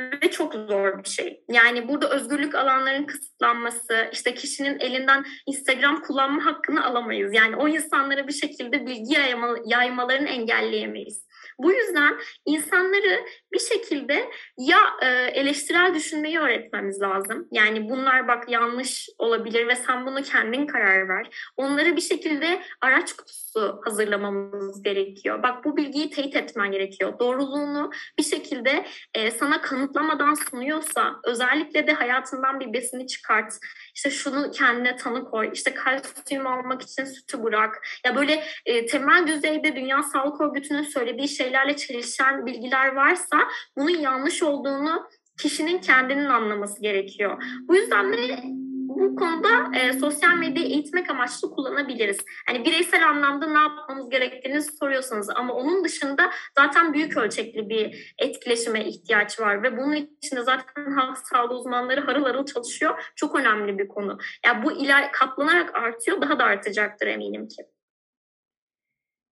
ve 0.00 0.30
çok 0.30 0.54
zor 0.54 1.04
bir 1.04 1.08
şey. 1.08 1.40
Yani 1.48 1.88
burada 1.88 2.10
özgürlük 2.10 2.54
alanların 2.54 3.04
kısıtlanması, 3.04 4.08
işte 4.12 4.34
kişinin 4.34 4.78
elinden 4.78 5.24
Instagram 5.46 6.02
kullanma 6.02 6.44
hakkını 6.44 6.84
alamayız. 6.84 7.34
Yani 7.34 7.56
o 7.56 7.68
insanlara 7.68 8.28
bir 8.28 8.32
şekilde 8.32 8.86
bilgi 8.86 9.14
yayma, 9.14 9.56
yaymalarını 9.66 10.28
engelleyemeyiz. 10.28 11.27
Bu 11.58 11.72
yüzden 11.72 12.18
insanları 12.46 13.24
bir 13.52 13.58
şekilde 13.58 14.30
ya 14.58 14.78
e, 15.02 15.06
eleştirel 15.08 15.94
düşünmeyi 15.94 16.38
öğretmemiz 16.38 17.00
lazım. 17.00 17.48
Yani 17.52 17.88
bunlar 17.90 18.28
bak 18.28 18.48
yanlış 18.48 19.08
olabilir 19.18 19.68
ve 19.68 19.76
sen 19.76 20.06
bunu 20.06 20.22
kendin 20.22 20.66
karar 20.66 21.08
ver. 21.08 21.52
Onları 21.56 21.96
bir 21.96 22.00
şekilde 22.00 22.62
araç 22.80 23.12
kutusu 23.12 23.80
hazırlamamız 23.84 24.82
gerekiyor. 24.82 25.42
Bak 25.42 25.64
bu 25.64 25.76
bilgiyi 25.76 26.10
teyit 26.10 26.36
etmen 26.36 26.72
gerekiyor. 26.72 27.18
Doğruluğunu 27.18 27.90
bir 28.18 28.24
şekilde 28.24 28.86
e, 29.14 29.30
sana 29.30 29.60
kanıtlamadan 29.60 30.34
sunuyorsa 30.34 31.16
özellikle 31.24 31.86
de 31.86 31.92
hayatından 31.92 32.60
bir 32.60 32.72
besini 32.72 33.06
çıkart. 33.06 33.52
İşte 33.94 34.10
şunu 34.10 34.50
kendine 34.50 34.96
tanı 34.96 35.24
koy. 35.24 35.50
İşte 35.52 35.74
kalsiyum 35.74 36.46
almak 36.46 36.82
için 36.82 37.04
sütü 37.04 37.42
bırak. 37.42 37.86
Ya 38.04 38.16
böyle 38.16 38.44
e, 38.66 38.86
temel 38.86 39.26
düzeyde 39.26 39.76
Dünya 39.76 40.02
Sağlık 40.02 40.40
Örgütü'nün 40.40 40.82
söylediği 40.82 41.28
şeylerle 41.48 41.76
çelişen 41.76 42.46
bilgiler 42.46 42.94
varsa 42.94 43.38
bunun 43.76 43.98
yanlış 43.98 44.42
olduğunu 44.42 45.08
kişinin 45.40 45.78
kendinin 45.78 46.28
anlaması 46.28 46.82
gerekiyor. 46.82 47.42
Bu 47.68 47.76
yüzden 47.76 48.12
de 48.12 48.42
bu 48.88 49.16
konuda 49.16 49.76
e, 49.76 49.92
sosyal 49.92 50.34
medyayı 50.34 50.68
eğitmek 50.68 51.10
amaçlı 51.10 51.50
kullanabiliriz. 51.50 52.18
Hani 52.46 52.64
bireysel 52.64 53.08
anlamda 53.08 53.46
ne 53.46 53.58
yapmamız 53.58 54.10
gerektiğini 54.10 54.62
soruyorsanız 54.62 55.30
ama 55.30 55.54
onun 55.54 55.84
dışında 55.84 56.30
zaten 56.58 56.94
büyük 56.94 57.16
ölçekli 57.16 57.68
bir 57.68 58.14
etkileşime 58.18 58.84
ihtiyaç 58.84 59.40
var 59.40 59.62
ve 59.62 59.76
bunun 59.76 59.92
için 59.92 60.36
de 60.36 60.42
zaten 60.42 60.90
halk 60.92 61.18
sağlığı 61.18 61.54
uzmanları 61.54 62.00
harıl 62.00 62.24
harıl 62.24 62.46
çalışıyor. 62.46 63.12
Çok 63.16 63.40
önemli 63.40 63.78
bir 63.78 63.88
konu. 63.88 64.18
Yani 64.46 64.64
bu 64.64 64.72
iler 64.72 65.12
katlanarak 65.12 65.74
artıyor, 65.74 66.20
daha 66.20 66.38
da 66.38 66.44
artacaktır 66.44 67.06
eminim 67.06 67.48
ki. 67.48 67.77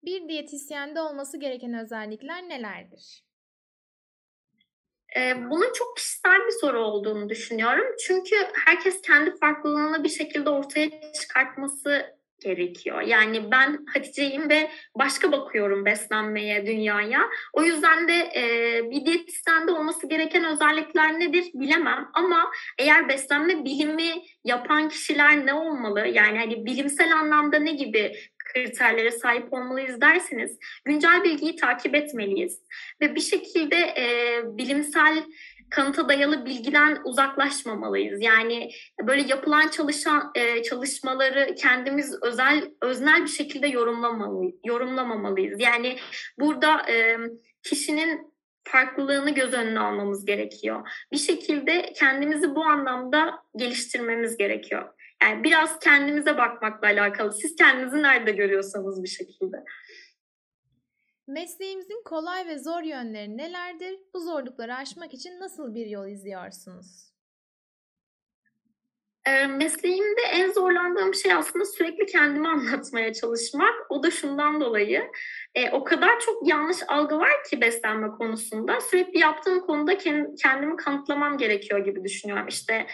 Bir 0.07 0.29
diyetisyende 0.29 1.01
olması 1.01 1.41
gereken 1.41 1.75
özellikler 1.75 2.49
nelerdir? 2.49 3.25
Bunun 5.37 5.73
çok 5.73 5.97
kişisel 5.97 6.47
bir 6.47 6.53
soru 6.61 6.81
olduğunu 6.81 7.29
düşünüyorum. 7.29 7.87
Çünkü 8.07 8.37
herkes 8.67 9.03
kendi 9.03 9.37
farklılığını 9.37 10.05
bir 10.05 10.09
şekilde 10.09 10.51
ortaya 10.51 11.13
çıkartması 11.13 12.17
gerekiyor. 12.41 13.01
Yani 13.01 13.51
ben 13.51 13.87
Hatice'yim 13.95 14.49
ve 14.51 14.71
başka 14.99 15.33
bakıyorum 15.33 15.85
beslenmeye, 15.85 16.67
dünyaya. 16.67 17.21
O 17.53 17.63
yüzden 17.63 18.09
de 18.09 18.13
e, 18.37 18.43
bir 18.91 19.07
diyetisyende 19.07 19.73
olması 19.73 20.09
gereken 20.09 20.45
özellikler 20.45 21.21
nedir 21.21 21.45
bilemem. 21.55 22.09
Ama 22.15 22.51
eğer 22.79 23.09
beslenme 23.09 23.65
bilimi 23.65 24.23
yapan 24.45 24.89
kişiler 24.89 25.47
ne 25.47 25.55
olmalı? 25.55 26.01
Yani 26.01 26.39
hani 26.39 26.67
bilimsel 26.67 27.17
anlamda 27.17 27.59
ne 27.59 27.73
gibi 27.73 28.13
kriterlere 28.53 29.11
sahip 29.11 29.53
olmalıyız 29.53 30.01
derseniz 30.01 30.59
güncel 30.85 31.25
bilgiyi 31.25 31.57
takip 31.57 31.95
etmeliyiz 31.95 32.63
ve 33.01 33.15
bir 33.15 33.21
şekilde 33.21 33.77
e, 33.77 34.41
bilimsel 34.45 35.25
kanıta 35.71 36.09
dayalı 36.09 36.47
bilgiden 36.47 36.99
uzaklaşmamalıyız. 37.05 38.23
Yani 38.23 38.71
böyle 39.03 39.23
yapılan 39.23 39.69
çalışan 39.69 40.33
e, 40.35 40.63
çalışmaları 40.63 41.55
kendimiz 41.55 42.23
özel 42.23 42.71
öznel 42.83 43.23
bir 43.23 43.31
şekilde 43.31 43.67
yorumlamalı, 43.67 44.53
yorumlamamalıyız. 44.65 45.61
Yani 45.61 45.97
burada 46.39 46.91
e, 46.91 47.17
kişinin 47.63 48.37
farklılığını 48.65 49.35
göz 49.35 49.53
önüne 49.53 49.81
almamız 49.81 50.25
gerekiyor. 50.25 50.89
Bir 51.13 51.19
şekilde 51.19 51.93
kendimizi 51.97 52.55
bu 52.55 52.65
anlamda 52.65 53.43
geliştirmemiz 53.57 54.37
gerekiyor. 54.37 54.89
Yani 55.23 55.45
biraz 55.45 55.79
kendimize 55.79 56.39
bakmakla 56.39 56.89
alakalı. 56.89 57.33
Siz 57.33 57.57
kendinizi 57.57 58.03
nerede 58.03 58.33
görüyorsanız 58.33 59.03
bir 59.03 59.09
şekilde. 59.09 59.57
Mesleğimizin 61.27 62.03
kolay 62.05 62.47
ve 62.47 62.59
zor 62.59 62.83
yönleri 62.83 63.37
nelerdir? 63.37 63.99
Bu 64.15 64.21
zorlukları 64.21 64.75
aşmak 64.75 65.15
için 65.15 65.41
nasıl 65.41 65.75
bir 65.75 65.87
yol 65.87 66.09
izliyorsunuz? 66.09 67.17
E, 69.27 69.47
mesleğimde 69.47 70.21
en 70.33 70.53
zorlandığım 70.53 71.15
şey 71.15 71.33
aslında 71.33 71.65
sürekli 71.65 72.07
kendimi 72.07 72.49
anlatmaya 72.53 73.13
çalışmak. 73.13 73.75
O 73.89 74.03
da 74.03 74.11
şundan 74.11 74.61
dolayı 74.61 75.11
e, 75.57 75.71
o 75.71 75.85
kadar 75.85 76.21
çok 76.21 76.49
yanlış 76.49 76.77
algı 76.89 77.19
var 77.19 77.45
ki 77.51 77.61
beslenme 77.61 78.09
konusunda. 78.09 78.81
Sürekli 78.81 79.19
yaptığım 79.19 79.61
konuda 79.61 79.99
kendimi 80.43 80.77
kanıtlamam 80.77 81.39
gerekiyor 81.39 81.85
gibi 81.85 82.05
düşünüyorum. 82.05 82.49
İşte 82.49 82.87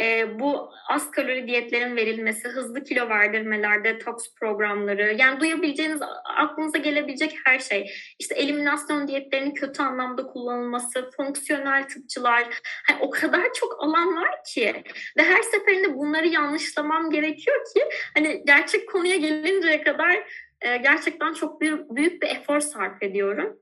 e, 0.00 0.38
bu 0.40 0.70
az 0.88 1.10
kalori 1.10 1.46
diyetlerin 1.46 1.96
verilmesi, 1.96 2.48
hızlı 2.48 2.84
kilo 2.84 3.08
verdirmeler, 3.08 3.84
detoks 3.84 4.34
programları, 4.40 5.16
yani 5.18 5.40
duyabileceğiniz, 5.40 6.00
aklınıza 6.36 6.78
gelebilecek 6.78 7.36
her 7.44 7.58
şey. 7.58 7.90
İşte 8.18 8.34
eliminasyon 8.34 9.08
diyetlerinin 9.08 9.54
kötü 9.54 9.82
anlamda 9.82 10.26
kullanılması, 10.26 11.10
fonksiyonel 11.16 11.88
tıpçılar, 11.88 12.44
hani 12.86 12.98
o 13.00 13.10
kadar 13.10 13.52
çok 13.54 13.76
alan 13.84 14.16
var 14.16 14.44
ki 14.54 14.82
ve 15.18 15.22
her 15.22 15.42
seferinde 15.42 15.94
bunları 15.94 16.26
yanlışlamam 16.26 17.10
gerekiyor 17.10 17.56
ki 17.74 17.82
hani 18.14 18.42
gerçek 18.46 18.88
konuya 18.88 19.16
gelinceye 19.16 19.82
kadar 19.82 20.47
e, 20.60 20.76
gerçekten 20.76 21.32
çok 21.32 21.60
bir, 21.60 21.88
büyük 21.88 22.22
bir 22.22 22.28
efor 22.28 22.60
sarf 22.60 23.02
ediyorum. 23.02 23.58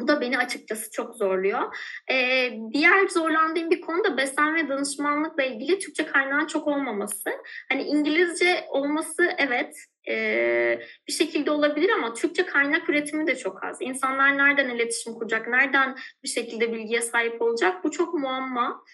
Bu 0.00 0.08
da 0.08 0.20
beni 0.20 0.38
açıkçası 0.38 0.90
çok 0.90 1.14
zorluyor. 1.14 1.76
Ee, 2.10 2.58
diğer 2.72 3.08
zorlandığım 3.08 3.70
bir 3.70 3.80
konu 3.80 4.04
da 4.04 4.16
beslenme 4.16 4.68
danışmanlıkla 4.68 5.42
ilgili 5.42 5.78
Türkçe 5.78 6.06
kaynağın 6.06 6.46
çok 6.46 6.68
olmaması. 6.68 7.30
Hani 7.68 7.82
İngilizce 7.82 8.64
olması 8.68 9.30
evet 9.38 9.76
e, 10.08 10.80
bir 11.08 11.12
şekilde 11.12 11.50
olabilir 11.50 11.90
ama 11.90 12.14
Türkçe 12.14 12.46
kaynak 12.46 12.88
üretimi 12.88 13.26
de 13.26 13.36
çok 13.36 13.64
az. 13.64 13.76
İnsanlar 13.80 14.38
nereden 14.38 14.68
iletişim 14.68 15.14
kuracak, 15.14 15.48
nereden 15.48 15.96
bir 16.22 16.28
şekilde 16.28 16.72
bilgiye 16.72 17.00
sahip 17.00 17.42
olacak 17.42 17.84
bu 17.84 17.90
çok 17.90 18.14
muamma. 18.14 18.84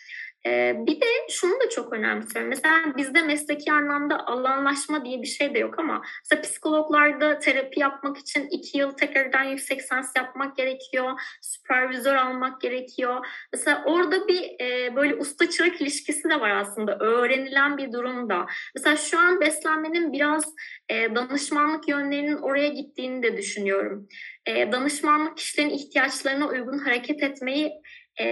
Ee, 0.47 0.75
bir 0.87 1.01
de 1.01 1.07
şunu 1.31 1.61
da 1.61 1.69
çok 1.69 1.93
önemsiyorum. 1.93 2.49
Mesela 2.49 2.75
bizde 2.97 3.23
mesleki 3.23 3.73
anlamda 3.73 4.27
alanlaşma 4.27 5.05
diye 5.05 5.23
bir 5.23 5.27
şey 5.27 5.55
de 5.55 5.59
yok 5.59 5.79
ama 5.79 6.03
mesela 6.25 6.43
psikologlarda 6.43 7.39
terapi 7.39 7.81
yapmak 7.81 8.19
için 8.19 8.49
iki 8.51 8.79
yıl 8.79 8.91
tekrardan 8.91 9.45
yüksek 9.45 9.79
lisans 9.79 10.17
yapmak 10.17 10.57
gerekiyor. 10.57 11.21
Süpervizör 11.43 12.15
almak 12.15 12.61
gerekiyor. 12.61 13.27
Mesela 13.53 13.83
orada 13.87 14.29
bir 14.29 14.61
e, 14.61 14.97
böyle 14.97 15.15
usta 15.15 15.51
çırak 15.51 15.81
ilişkisi 15.81 16.29
de 16.29 16.41
var 16.41 16.51
aslında. 16.51 16.99
Öğrenilen 17.01 17.79
bir 17.79 17.93
durumda. 17.93 18.47
Mesela 18.77 18.97
şu 18.97 19.19
an 19.19 19.41
beslenmenin 19.41 20.13
biraz 20.13 20.55
e, 20.89 21.15
danışmanlık 21.15 21.89
yönlerinin 21.89 22.37
oraya 22.37 22.69
gittiğini 22.69 23.23
de 23.23 23.37
düşünüyorum. 23.37 24.09
E, 24.47 24.73
danışmanlık 24.73 25.37
kişilerin 25.37 25.71
ihtiyaçlarına 25.71 26.49
uygun 26.49 26.79
hareket 26.79 27.23
etmeyi 27.23 27.73
e, 28.21 28.27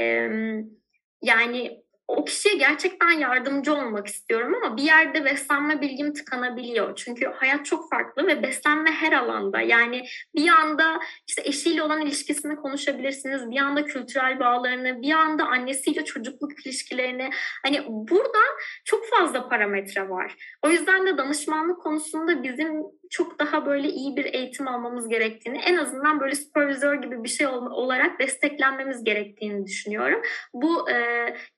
yani 1.22 1.85
o 2.08 2.24
kişiye 2.24 2.54
gerçekten 2.54 3.10
yardımcı 3.10 3.74
olmak 3.74 4.06
istiyorum 4.06 4.54
ama 4.54 4.76
bir 4.76 4.82
yerde 4.82 5.24
beslenme 5.24 5.80
bilgim 5.80 6.12
tıkanabiliyor. 6.12 6.96
Çünkü 6.96 7.26
hayat 7.26 7.66
çok 7.66 7.90
farklı 7.90 8.26
ve 8.26 8.42
beslenme 8.42 8.90
her 8.90 9.12
alanda. 9.12 9.60
Yani 9.60 10.04
bir 10.34 10.48
anda 10.48 11.00
işte 11.28 11.42
eşiyle 11.44 11.82
olan 11.82 12.00
ilişkisini 12.00 12.56
konuşabilirsiniz. 12.56 13.50
Bir 13.50 13.58
anda 13.58 13.84
kültürel 13.84 14.40
bağlarını, 14.40 15.02
bir 15.02 15.12
anda 15.12 15.44
annesiyle 15.46 16.04
çocukluk 16.04 16.66
ilişkilerini. 16.66 17.30
Hani 17.64 17.84
burada 17.88 18.38
çok 18.84 19.08
fazla 19.10 19.48
parametre 19.48 20.08
var. 20.08 20.36
O 20.62 20.68
yüzden 20.68 21.06
de 21.06 21.18
danışmanlık 21.18 21.80
konusunda 21.82 22.42
bizim 22.42 22.82
çok 23.10 23.38
daha 23.38 23.66
böyle 23.66 23.88
iyi 23.88 24.16
bir 24.16 24.24
eğitim 24.24 24.68
almamız 24.68 25.08
gerektiğini, 25.08 25.58
en 25.58 25.76
azından 25.76 26.20
böyle 26.20 26.34
supervizör 26.34 27.02
gibi 27.02 27.24
bir 27.24 27.28
şey 27.28 27.46
olarak 27.46 28.20
desteklenmemiz 28.20 29.04
gerektiğini 29.04 29.66
düşünüyorum. 29.66 30.22
Bu 30.54 30.90
e, 30.90 30.96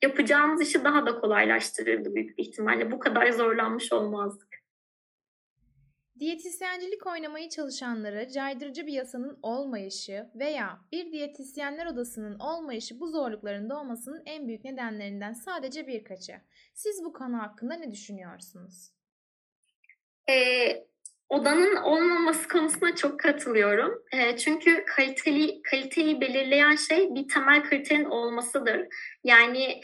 yapacağımız 0.02 0.62
işi 0.62 0.84
daha 0.84 1.06
da 1.06 1.20
kolaylaştırırdı 1.20 2.14
büyük 2.14 2.38
bir 2.38 2.42
ihtimalle. 2.42 2.90
Bu 2.92 2.98
kadar 2.98 3.30
zorlanmış 3.30 3.92
olmazdık. 3.92 4.48
Diyetisyencilik 6.18 7.06
oynamayı 7.06 7.48
çalışanlara 7.48 8.28
caydırıcı 8.28 8.86
bir 8.86 8.92
yasanın 8.92 9.38
olmayışı 9.42 10.26
veya 10.34 10.80
bir 10.92 11.12
diyetisyenler 11.12 11.86
odasının 11.86 12.38
olmayışı 12.38 13.00
bu 13.00 13.08
zorlukların 13.08 13.70
doğmasının 13.70 14.22
en 14.26 14.48
büyük 14.48 14.64
nedenlerinden 14.64 15.32
sadece 15.32 15.86
birkaçı. 15.86 16.32
Siz 16.74 17.04
bu 17.04 17.12
konu 17.12 17.38
hakkında 17.42 17.74
ne 17.74 17.92
düşünüyorsunuz? 17.92 18.90
Ee, 20.30 20.86
odanın 21.28 21.76
olmaması 21.76 22.48
konusuna 22.48 22.94
çok 22.94 23.20
katılıyorum. 23.20 24.02
E, 24.12 24.36
çünkü 24.36 24.84
kaliteli 24.84 25.62
kaliteyi 25.62 26.20
belirleyen 26.20 26.76
şey 26.76 27.14
bir 27.14 27.28
temel 27.28 27.62
kriterin 27.62 28.04
olmasıdır. 28.04 28.86
Yani 29.24 29.80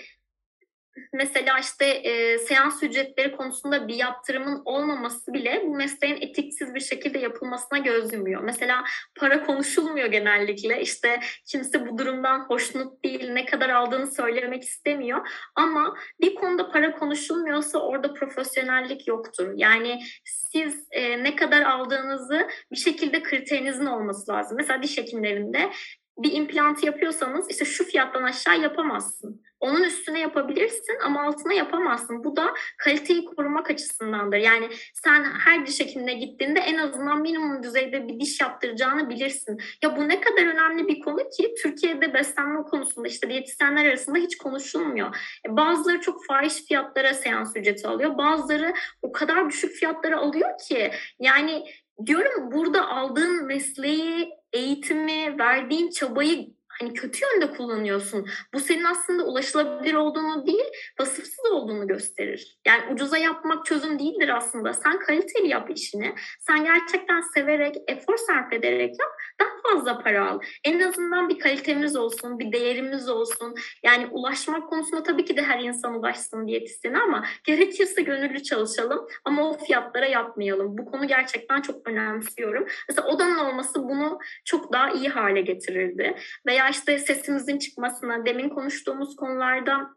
mesela 1.13 1.59
işte 1.59 1.85
e, 1.87 2.39
seans 2.39 2.83
ücretleri 2.83 3.37
konusunda 3.37 3.89
bir 3.89 3.95
yaptırımın 3.95 4.63
olmaması 4.65 5.33
bile 5.33 5.63
bu 5.67 5.75
mesleğin 5.75 6.17
etiksiz 6.21 6.75
bir 6.75 6.81
şekilde 6.81 7.19
yapılmasına 7.19 7.79
göz 7.79 8.13
yumuyor. 8.13 8.41
Mesela 8.41 8.85
para 9.17 9.47
konuşulmuyor 9.47 10.07
genellikle. 10.07 10.81
İşte 10.81 11.21
kimse 11.47 11.89
bu 11.89 11.99
durumdan 11.99 12.39
hoşnut 12.39 13.05
değil, 13.05 13.31
ne 13.31 13.47
kadar 13.47 13.69
aldığını 13.69 14.07
söylemek 14.07 14.63
istemiyor. 14.63 15.29
Ama 15.55 15.97
bir 16.21 16.35
konuda 16.35 16.71
para 16.71 16.93
konuşulmuyorsa 16.93 17.79
orada 17.79 18.15
profesyonellik 18.15 19.09
yoktur. 19.09 19.53
Yani 19.57 20.01
siz 20.25 20.87
e, 20.91 21.25
ne 21.25 21.37
kadar 21.37 21.63
aldığınızı 21.63 22.49
bir 22.73 22.77
şekilde 22.77 23.23
kriterinizin 23.23 23.87
olması 23.87 24.33
lazım. 24.33 24.57
Mesela 24.57 24.83
diş 24.83 24.99
hekimlerinde 24.99 25.71
bir 26.19 26.33
implantı 26.33 26.87
yapıyorsanız 26.87 27.51
işte 27.51 27.65
şu 27.65 27.85
fiyattan 27.85 28.23
aşağı 28.23 28.61
yapamazsın. 28.61 29.43
Onun 29.65 29.83
üstüne 29.83 30.21
yapabilirsin 30.21 30.99
ama 31.05 31.23
altına 31.23 31.53
yapamazsın. 31.53 32.25
Bu 32.25 32.37
da 32.37 32.55
kaliteyi 32.79 33.25
korumak 33.25 33.71
açısındandır. 33.71 34.37
Yani 34.37 34.69
sen 34.95 35.25
her 35.25 35.67
diş 35.67 35.81
hekimine 35.81 36.15
gittiğinde 36.15 36.61
en 36.61 36.79
azından 36.79 37.21
minimum 37.21 37.63
düzeyde 37.63 38.09
bir 38.09 38.21
diş 38.21 38.41
yaptıracağını 38.41 39.11
bilirsin. 39.11 39.59
Ya 39.83 39.97
bu 39.97 40.09
ne 40.09 40.21
kadar 40.21 40.47
önemli 40.47 40.89
bir 40.89 41.01
konu 41.01 41.19
ki 41.31 41.55
Türkiye'de 41.63 42.15
beslenme 42.15 42.63
konusunda 42.63 43.09
işte 43.09 43.31
diyetisyenler 43.31 43.85
arasında 43.85 44.19
hiç 44.19 44.39
konuşulmuyor. 44.39 45.17
E, 45.49 45.57
bazıları 45.57 46.01
çok 46.01 46.27
fahiş 46.27 46.55
fiyatlara 46.55 47.15
seans 47.15 47.57
ücreti 47.57 47.89
alıyor. 47.89 48.19
Bazıları 48.19 48.75
o 49.03 49.13
kadar 49.13 49.49
düşük 49.51 49.73
fiyatlara 49.73 50.19
alıyor 50.19 50.51
ki 50.69 50.91
yani 51.19 51.65
diyorum 52.07 52.53
burada 52.53 52.89
aldığın 52.89 53.47
mesleği, 53.47 54.31
eğitimi, 54.53 55.39
verdiğin 55.39 55.91
çabayı 55.91 56.55
hani 56.81 56.95
kötü 56.95 57.19
yönde 57.25 57.51
kullanıyorsun. 57.57 58.29
Bu 58.55 58.61
senin 58.61 58.85
aslında 58.85 59.25
ulaşılabilir 59.25 59.95
olduğunu 59.95 60.47
değil, 60.47 60.65
vasıfsız 61.01 61.53
olduğunu 61.53 61.87
gösterir. 61.87 62.59
Yani 62.67 62.93
ucuza 62.93 63.19
yapmak 63.19 63.67
çözüm 63.67 63.99
değildir 63.99 64.37
aslında. 64.37 64.73
Sen 64.73 64.99
kaliteli 64.99 65.49
yap 65.49 65.71
işini. 65.71 66.15
Sen 66.41 66.65
gerçekten 66.65 67.21
severek, 67.21 67.77
efor 67.89 68.17
sarf 68.17 68.53
ederek 68.53 68.91
yap. 69.01 69.11
Daha 69.41 69.49
fazla 69.63 69.99
para 69.99 70.31
al. 70.31 70.41
En 70.65 70.81
azından 70.81 71.29
bir 71.29 71.39
kalitemiz 71.39 71.97
olsun, 71.97 72.39
bir 72.39 72.53
değerimiz 72.53 73.09
olsun. 73.09 73.55
Yani 73.83 74.07
ulaşmak 74.07 74.69
konusunda 74.69 75.03
tabii 75.03 75.25
ki 75.25 75.37
de 75.37 75.43
her 75.43 75.61
insan 75.61 75.95
ulaşsın 75.95 76.47
diyetisyene 76.47 76.99
ama 76.99 77.25
gerekirse 77.45 78.03
gönüllü 78.03 78.43
çalışalım 78.43 79.09
ama 79.25 79.51
o 79.51 79.59
fiyatlara 79.59 80.07
yapmayalım. 80.07 80.79
Bu 80.79 80.85
konu 80.85 81.07
gerçekten 81.07 81.61
çok 81.61 81.89
önemsiyorum. 81.89 82.67
Mesela 82.89 83.09
odanın 83.09 83.39
olması 83.39 83.83
bunu 83.83 84.19
çok 84.45 84.73
daha 84.73 84.91
iyi 84.91 85.09
hale 85.09 85.41
getirirdi. 85.41 86.17
Veya 86.47 86.69
işte 86.69 86.99
sesimizin 86.99 87.59
çıkmasına, 87.59 88.27
demin 88.27 88.49
konuştuğumuz 88.49 89.17
konularda 89.17 89.91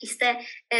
işte 0.00 0.40
e, 0.74 0.78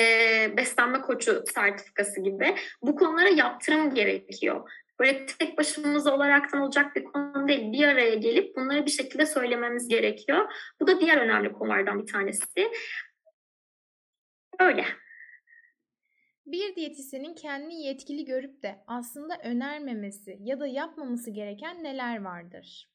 beslenme 0.56 1.00
koçu 1.00 1.42
sertifikası 1.54 2.20
gibi 2.20 2.54
bu 2.82 2.96
konulara 2.96 3.28
yaptırım 3.28 3.94
gerekiyor. 3.94 4.70
Böyle 5.00 5.26
tek 5.26 5.58
başımıza 5.58 6.14
olaraktan 6.14 6.60
olacak 6.60 6.96
bir 6.96 7.04
konu 7.04 7.48
değil. 7.48 7.72
Bir 7.72 7.88
araya 7.88 8.14
gelip 8.14 8.56
bunları 8.56 8.86
bir 8.86 8.90
şekilde 8.90 9.26
söylememiz 9.26 9.88
gerekiyor. 9.88 10.52
Bu 10.80 10.86
da 10.86 11.00
diğer 11.00 11.16
önemli 11.16 11.52
konulardan 11.52 12.02
bir 12.02 12.12
tanesi. 12.12 12.70
Öyle. 14.58 14.84
Bir 16.46 16.76
diyetisyenin 16.76 17.34
kendini 17.34 17.82
yetkili 17.82 18.24
görüp 18.24 18.62
de 18.62 18.84
aslında 18.86 19.38
önermemesi 19.44 20.36
ya 20.40 20.60
da 20.60 20.66
yapmaması 20.66 21.30
gereken 21.30 21.84
neler 21.84 22.22
vardır? 22.22 22.88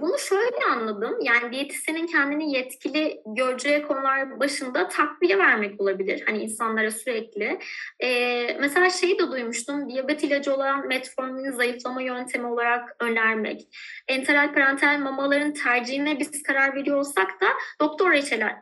Bunu 0.00 0.18
şöyle 0.18 0.56
anladım. 0.70 1.18
Yani 1.22 1.52
diyetisyenin 1.52 2.06
kendini 2.06 2.52
yetkili 2.52 3.22
göreceği 3.26 3.82
konular 3.82 4.40
başında 4.40 4.88
takviye 4.88 5.38
vermek 5.38 5.80
olabilir. 5.80 6.22
Hani 6.26 6.38
insanlara 6.38 6.90
sürekli. 6.90 7.58
Ee, 8.00 8.56
mesela 8.60 8.90
şeyi 8.90 9.18
de 9.18 9.30
duymuştum. 9.30 9.88
Diyabet 9.88 10.24
ilacı 10.24 10.54
olan 10.54 10.88
metformini 10.88 11.52
zayıflama 11.52 12.02
yöntemi 12.02 12.46
olarak 12.46 12.96
önermek. 13.00 13.60
Enteral 14.08 14.54
parenteral 14.54 14.98
mamaların 14.98 15.52
tercihine 15.52 16.18
biz 16.18 16.42
karar 16.42 16.74
veriyor 16.74 16.96
olsak 16.96 17.40
da 17.40 17.46
doktor 17.80 18.12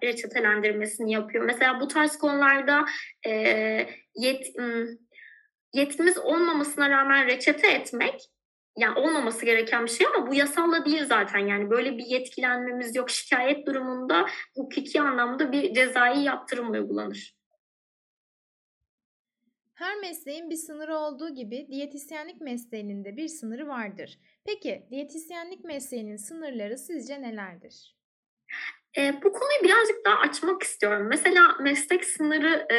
reçetelendirmesini 0.03 1.13
yapıyor. 1.13 1.45
Mesela 1.45 1.81
bu 1.81 1.89
tarz 1.89 2.19
konularda 2.19 2.85
e, 3.27 3.31
yet, 4.17 4.47
yetimiz 5.73 6.19
olmamasına 6.19 6.91
rağmen 6.91 7.27
reçete 7.27 7.69
etmek 7.69 8.34
yani 8.77 8.99
olmaması 8.99 9.45
gereken 9.45 9.85
bir 9.85 9.91
şey 9.91 10.07
ama 10.07 10.27
bu 10.27 10.35
yasalla 10.35 10.85
değil 10.85 11.05
zaten 11.05 11.39
yani 11.39 11.71
böyle 11.71 11.99
bir 11.99 12.07
yetkilenmemiz 12.07 12.97
yok. 12.97 13.11
Şikayet 13.11 13.67
durumunda 13.67 14.27
hukuki 14.57 15.01
anlamda 15.01 15.53
bir 15.53 15.75
cezai 15.75 16.23
yaptırım 16.23 16.71
uygulanır. 16.71 17.35
Her 19.75 19.97
mesleğin 19.97 20.51
bir 20.51 20.57
sınırı 20.57 20.97
olduğu 20.97 21.35
gibi 21.35 21.67
diyetisyenlik 21.71 22.41
mesleğinin 22.41 23.05
de 23.05 23.17
bir 23.17 23.29
sınırı 23.29 23.69
vardır. 23.69 24.19
Peki 24.45 24.87
diyetisyenlik 24.91 25.65
mesleğinin 25.65 26.17
sınırları 26.17 26.79
sizce 26.79 27.23
nelerdir? 27.23 27.97
E, 28.99 29.15
bu 29.25 29.33
konuyu 29.33 29.63
birazcık 29.63 30.05
daha 30.05 30.17
açmak 30.17 30.63
istiyorum. 30.63 31.07
Mesela 31.09 31.57
meslek 31.61 32.05
sınırı 32.05 32.67
e, 32.71 32.77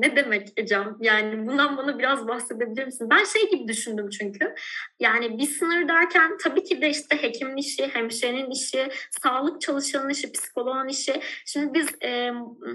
ne 0.00 0.16
demek 0.16 0.48
Ecem? 0.56 0.96
Yani 1.00 1.46
bundan 1.46 1.76
bana 1.76 1.98
biraz 1.98 2.28
bahsedebilir 2.28 2.84
misin? 2.84 3.08
Ben 3.10 3.24
şey 3.24 3.50
gibi 3.50 3.68
düşündüm 3.68 4.08
çünkü. 4.08 4.54
Yani 5.00 5.38
bir 5.38 5.46
sınır 5.46 5.88
derken 5.88 6.36
tabii 6.42 6.64
ki 6.64 6.82
de 6.82 6.90
işte 6.90 7.22
hekimin 7.22 7.56
işi, 7.56 7.86
hemşirenin 7.86 8.50
işi, 8.50 8.88
sağlık 9.22 9.60
çalışanın 9.60 10.10
işi, 10.10 10.32
psikoloğun 10.32 10.88
işi. 10.88 11.20
Şimdi 11.46 11.74
biz 11.74 11.88
e, 12.02 12.30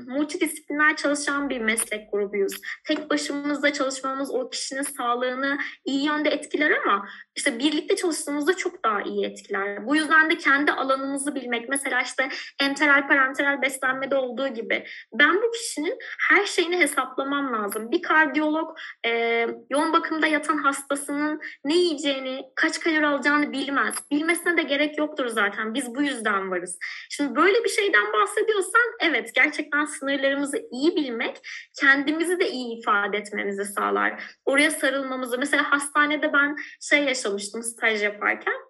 multidisipliner 0.07 0.95
çalışan 0.95 1.49
bir 1.49 1.59
meslek 1.59 2.11
grubuyuz. 2.11 2.61
Tek 2.87 3.09
başımızda 3.09 3.73
çalışmamız 3.73 4.35
o 4.35 4.49
kişinin 4.49 4.81
sağlığını 4.81 5.57
iyi 5.85 6.05
yönde 6.05 6.29
etkiler 6.29 6.71
ama 6.71 7.07
işte 7.35 7.59
birlikte 7.59 7.95
çalıştığımızda 7.95 8.55
çok 8.55 8.83
daha 8.83 9.01
iyi 9.01 9.25
etkiler. 9.25 9.87
Bu 9.87 9.95
yüzden 9.95 10.29
de 10.29 10.37
kendi 10.37 10.71
alanımızı 10.71 11.35
bilmek. 11.35 11.69
Mesela 11.69 12.01
işte 12.01 12.29
enteral 12.81 13.07
parenteral 13.07 13.61
beslenmede 13.61 14.15
olduğu 14.15 14.47
gibi 14.47 14.85
ben 15.13 15.41
bu 15.41 15.51
kişinin 15.51 15.97
her 16.29 16.45
şeyini 16.45 16.77
hesaplamam 16.77 17.53
lazım. 17.53 17.91
Bir 17.91 18.01
kardiyolog 18.01 18.77
e, 19.05 19.45
yoğun 19.69 19.93
bakımda 19.93 20.27
yatan 20.27 20.57
hastasının 20.57 21.41
ne 21.65 21.75
yiyeceğini, 21.75 22.45
kaç 22.55 22.79
kalori 22.79 23.07
alacağını 23.07 23.51
bilmez. 23.51 23.95
Bilmesine 24.11 24.57
de 24.57 24.63
gerek 24.63 24.97
yoktur 24.97 25.27
zaten. 25.27 25.73
Biz 25.73 25.95
bu 25.95 26.01
yüzden 26.01 26.51
varız. 26.51 26.77
Şimdi 27.09 27.35
böyle 27.35 27.63
bir 27.63 27.69
şeyden 27.69 28.13
bahsediyorsan 28.13 28.81
evet 28.99 29.35
gerçekten 29.35 29.85
sınırlarımızı 29.85 30.57
iyi 30.71 30.95
bilmek 30.95 31.41
kendimizi 31.79 32.39
de 32.39 32.49
iyi 32.49 32.79
ifade 32.79 33.17
etmemizi 33.17 33.65
sağlar. 33.65 34.23
Oraya 34.45 34.71
sarılmamızı 34.71 35.37
mesela 35.37 35.71
hastanede 35.71 36.33
ben 36.33 36.55
şey 36.81 37.03
yaşamıştım 37.03 37.63
staj 37.63 38.03
yaparken 38.03 38.68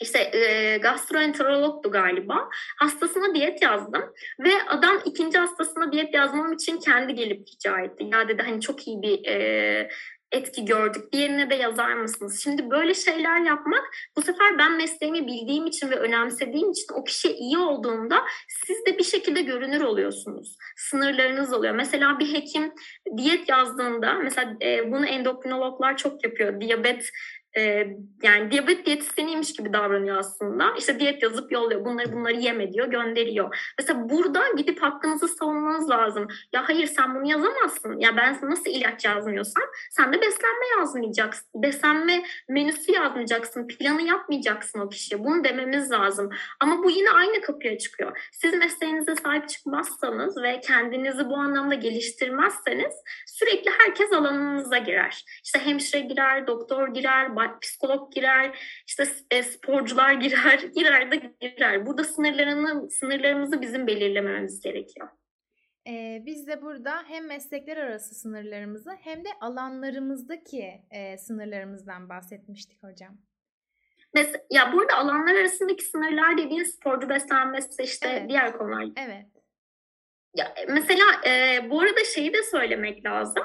işte 0.00 0.18
e, 0.18 0.78
gastroenterologtu 0.78 1.90
galiba. 1.90 2.48
Hastasına 2.78 3.34
diyet 3.34 3.62
yazdım 3.62 4.12
ve 4.40 4.52
adam 4.68 5.00
ikinci 5.04 5.38
hastasına 5.38 5.92
diyet 5.92 6.14
yazmam 6.14 6.52
için 6.52 6.78
kendi 6.78 7.14
gelip 7.14 7.48
rica 7.48 7.80
etti. 7.80 8.04
Ya 8.12 8.28
dedi 8.28 8.42
hani 8.42 8.60
çok 8.60 8.86
iyi 8.88 9.02
bir 9.02 9.26
e, 9.26 9.88
etki 10.32 10.64
gördük. 10.64 11.12
Diğerine 11.12 11.50
de 11.50 11.54
yazar 11.54 11.92
mısınız? 11.92 12.40
Şimdi 12.42 12.70
böyle 12.70 12.94
şeyler 12.94 13.40
yapmak 13.40 13.84
bu 14.16 14.22
sefer 14.22 14.58
ben 14.58 14.76
mesleğimi 14.76 15.26
bildiğim 15.26 15.66
için 15.66 15.90
ve 15.90 15.96
önemsediğim 15.96 16.70
için 16.70 16.94
o 16.94 17.04
kişiye 17.04 17.34
iyi 17.34 17.58
olduğunda 17.58 18.24
siz 18.48 18.86
de 18.86 18.98
bir 18.98 19.04
şekilde 19.04 19.42
görünür 19.42 19.80
oluyorsunuz. 19.80 20.56
Sınırlarınız 20.76 21.52
oluyor. 21.52 21.74
Mesela 21.74 22.18
bir 22.18 22.32
hekim 22.32 22.72
diyet 23.16 23.48
yazdığında 23.48 24.12
mesela 24.14 24.56
e, 24.62 24.92
bunu 24.92 25.06
endokrinologlar 25.06 25.96
çok 25.96 26.24
yapıyor. 26.24 26.60
Diyabet 26.60 27.10
e, 27.56 27.86
yani 28.22 28.50
diyabet 28.50 28.86
diyetisyeniymiş 28.86 29.52
gibi 29.52 29.72
davranıyor 29.72 30.16
aslında. 30.16 30.74
İşte 30.78 31.00
diyet 31.00 31.22
yazıp 31.22 31.52
yolluyor. 31.52 31.84
Bunları 31.84 32.12
bunları 32.12 32.36
yeme 32.36 32.72
diyor, 32.72 32.86
gönderiyor. 32.86 33.72
Mesela 33.78 34.10
burada 34.10 34.42
gidip 34.56 34.82
hakkınızı 34.82 35.28
savunmanız 35.28 35.90
lazım. 35.90 36.28
Ya 36.52 36.68
hayır 36.68 36.86
sen 36.86 37.14
bunu 37.14 37.30
yazamazsın. 37.30 37.98
Ya 37.98 38.16
ben 38.16 38.38
nasıl 38.42 38.70
ilaç 38.70 39.04
yazmıyorsam 39.04 39.64
sen 39.90 40.12
de 40.12 40.20
beslenme 40.20 40.66
yazmayacaksın. 40.78 41.62
Beslenme 41.62 42.22
menüsü 42.48 42.92
yazmayacaksın. 42.92 43.66
Planı 43.66 44.02
yapmayacaksın 44.02 44.80
o 44.80 44.88
kişiye. 44.88 45.24
Bunu 45.24 45.44
dememiz 45.44 45.90
lazım. 45.90 46.30
Ama 46.60 46.84
bu 46.84 46.90
yine 46.90 47.10
aynı 47.10 47.40
kapıya 47.40 47.78
çıkıyor. 47.78 48.28
Siz 48.32 48.54
mesleğinize 48.54 49.14
sahip 49.14 49.48
çıkmazsanız 49.48 50.42
ve 50.42 50.60
kendinizi 50.60 51.28
bu 51.28 51.36
anlamda 51.36 51.74
geliştirmezseniz 51.74 52.94
sürekli 53.26 53.70
herkes 53.78 54.12
alanınıza 54.12 54.78
girer. 54.78 55.24
İşte 55.44 55.58
hemşire 55.58 56.00
girer, 56.00 56.46
doktor 56.46 56.88
girer, 56.88 57.36
psikolog 57.60 58.12
girer, 58.12 58.58
işte 58.86 59.06
e, 59.30 59.42
sporcular 59.42 60.12
girer, 60.12 60.58
girer 60.76 61.10
de 61.10 61.16
girer. 61.40 61.86
Burada 61.86 62.04
sınırlarını 62.04 62.90
sınırlarımızı 62.90 63.62
bizim 63.62 63.86
belirlememiz 63.86 64.60
gerekiyor. 64.60 65.08
Ee, 65.88 66.22
biz 66.26 66.46
de 66.46 66.62
burada 66.62 67.02
hem 67.08 67.26
meslekler 67.26 67.76
arası 67.76 68.14
sınırlarımızı 68.14 68.90
hem 69.00 69.24
de 69.24 69.28
alanlarımızdaki 69.40 70.82
e, 70.90 71.18
sınırlarımızdan 71.18 72.08
bahsetmiştik 72.08 72.82
hocam. 72.82 73.18
Mesela, 74.14 74.44
ya 74.50 74.72
burada 74.72 74.94
alanlar 74.96 75.34
arasındaki 75.34 75.84
sınırlar 75.84 76.38
dediğin 76.38 76.64
sporcu 76.64 77.08
beslenmesi 77.08 77.82
işte 77.82 78.08
Evet. 78.08 78.28
diğer 78.28 78.58
konular. 78.58 78.86
Evet. 78.96 79.26
Ya, 80.36 80.54
mesela 80.68 81.04
e, 81.26 81.60
bu 81.70 81.80
arada 81.80 82.04
şeyi 82.14 82.32
de 82.32 82.42
söylemek 82.42 83.04
lazım. 83.04 83.44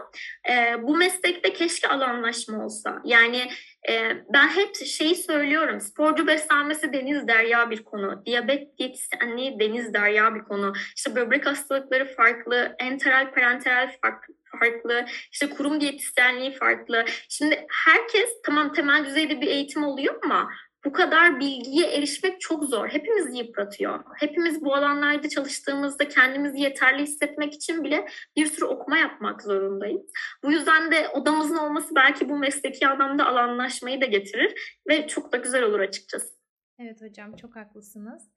E, 0.50 0.82
bu 0.82 0.98
meslekte 0.98 1.54
keşke 1.54 1.88
alanlaşma 1.88 2.66
olsa. 2.66 3.02
Yani 3.06 3.48
e, 3.90 4.12
ben 4.34 4.48
hep 4.48 4.76
şeyi 4.76 5.16
söylüyorum. 5.16 5.82
Sporcu 5.82 6.28
beslenmesi 6.28 6.94
deniz 6.94 7.28
derya 7.28 7.70
bir 7.70 7.84
konu. 7.84 8.26
Diyabet 8.26 8.78
diyetisyenliği 8.78 9.60
deniz 9.60 9.94
derya 9.94 10.36
bir 10.36 10.42
konu. 10.42 10.74
İşte 10.96 11.16
böbrek 11.16 11.46
hastalıkları 11.46 12.16
farklı. 12.16 12.76
Enteral 12.80 13.34
parenteral 13.34 13.92
farklı 14.02 14.34
farklı, 14.60 15.06
işte 15.32 15.50
kurum 15.50 15.82
diyetisyenliği 15.82 16.52
farklı. 16.52 17.06
Şimdi 17.30 17.66
herkes 17.86 18.30
tamam 18.46 18.74
temel 18.74 19.06
düzeyde 19.06 19.42
bir 19.42 19.48
eğitim 19.48 19.84
oluyor 19.84 20.16
ama 20.24 20.50
bu 20.86 20.92
kadar 20.92 21.40
bilgiye 21.40 21.88
erişmek 21.88 22.42
çok 22.42 22.64
zor. 22.64 22.90
Hepimizi 22.90 23.38
yıpratıyor. 23.38 24.04
Hepimiz 24.20 24.62
bu 24.62 24.76
alanlarda 24.76 25.30
çalıştığımızda 25.30 26.08
kendimizi 26.08 26.60
yeterli 26.60 27.02
hissetmek 27.02 27.54
için 27.54 27.84
bile 27.84 28.08
bir 28.36 28.46
sürü 28.46 28.66
okuma 28.66 28.98
yapmak 28.98 29.42
zorundayız. 29.42 30.02
Bu 30.44 30.52
yüzden 30.52 30.92
de 30.92 31.10
odamızın 31.10 31.58
olması 31.58 31.96
belki 31.96 32.30
bu 32.30 32.38
mesleki 32.38 32.88
anlamda 32.88 33.26
alanlaşmayı 33.26 34.02
da 34.02 34.06
getirir 34.06 34.80
ve 34.90 35.08
çok 35.08 35.32
da 35.34 35.38
güzel 35.38 35.64
olur 35.64 35.80
açıkçası. 35.80 36.42
Evet 36.80 37.02
hocam 37.02 37.36
çok 37.36 37.56
haklısınız. 37.56 38.32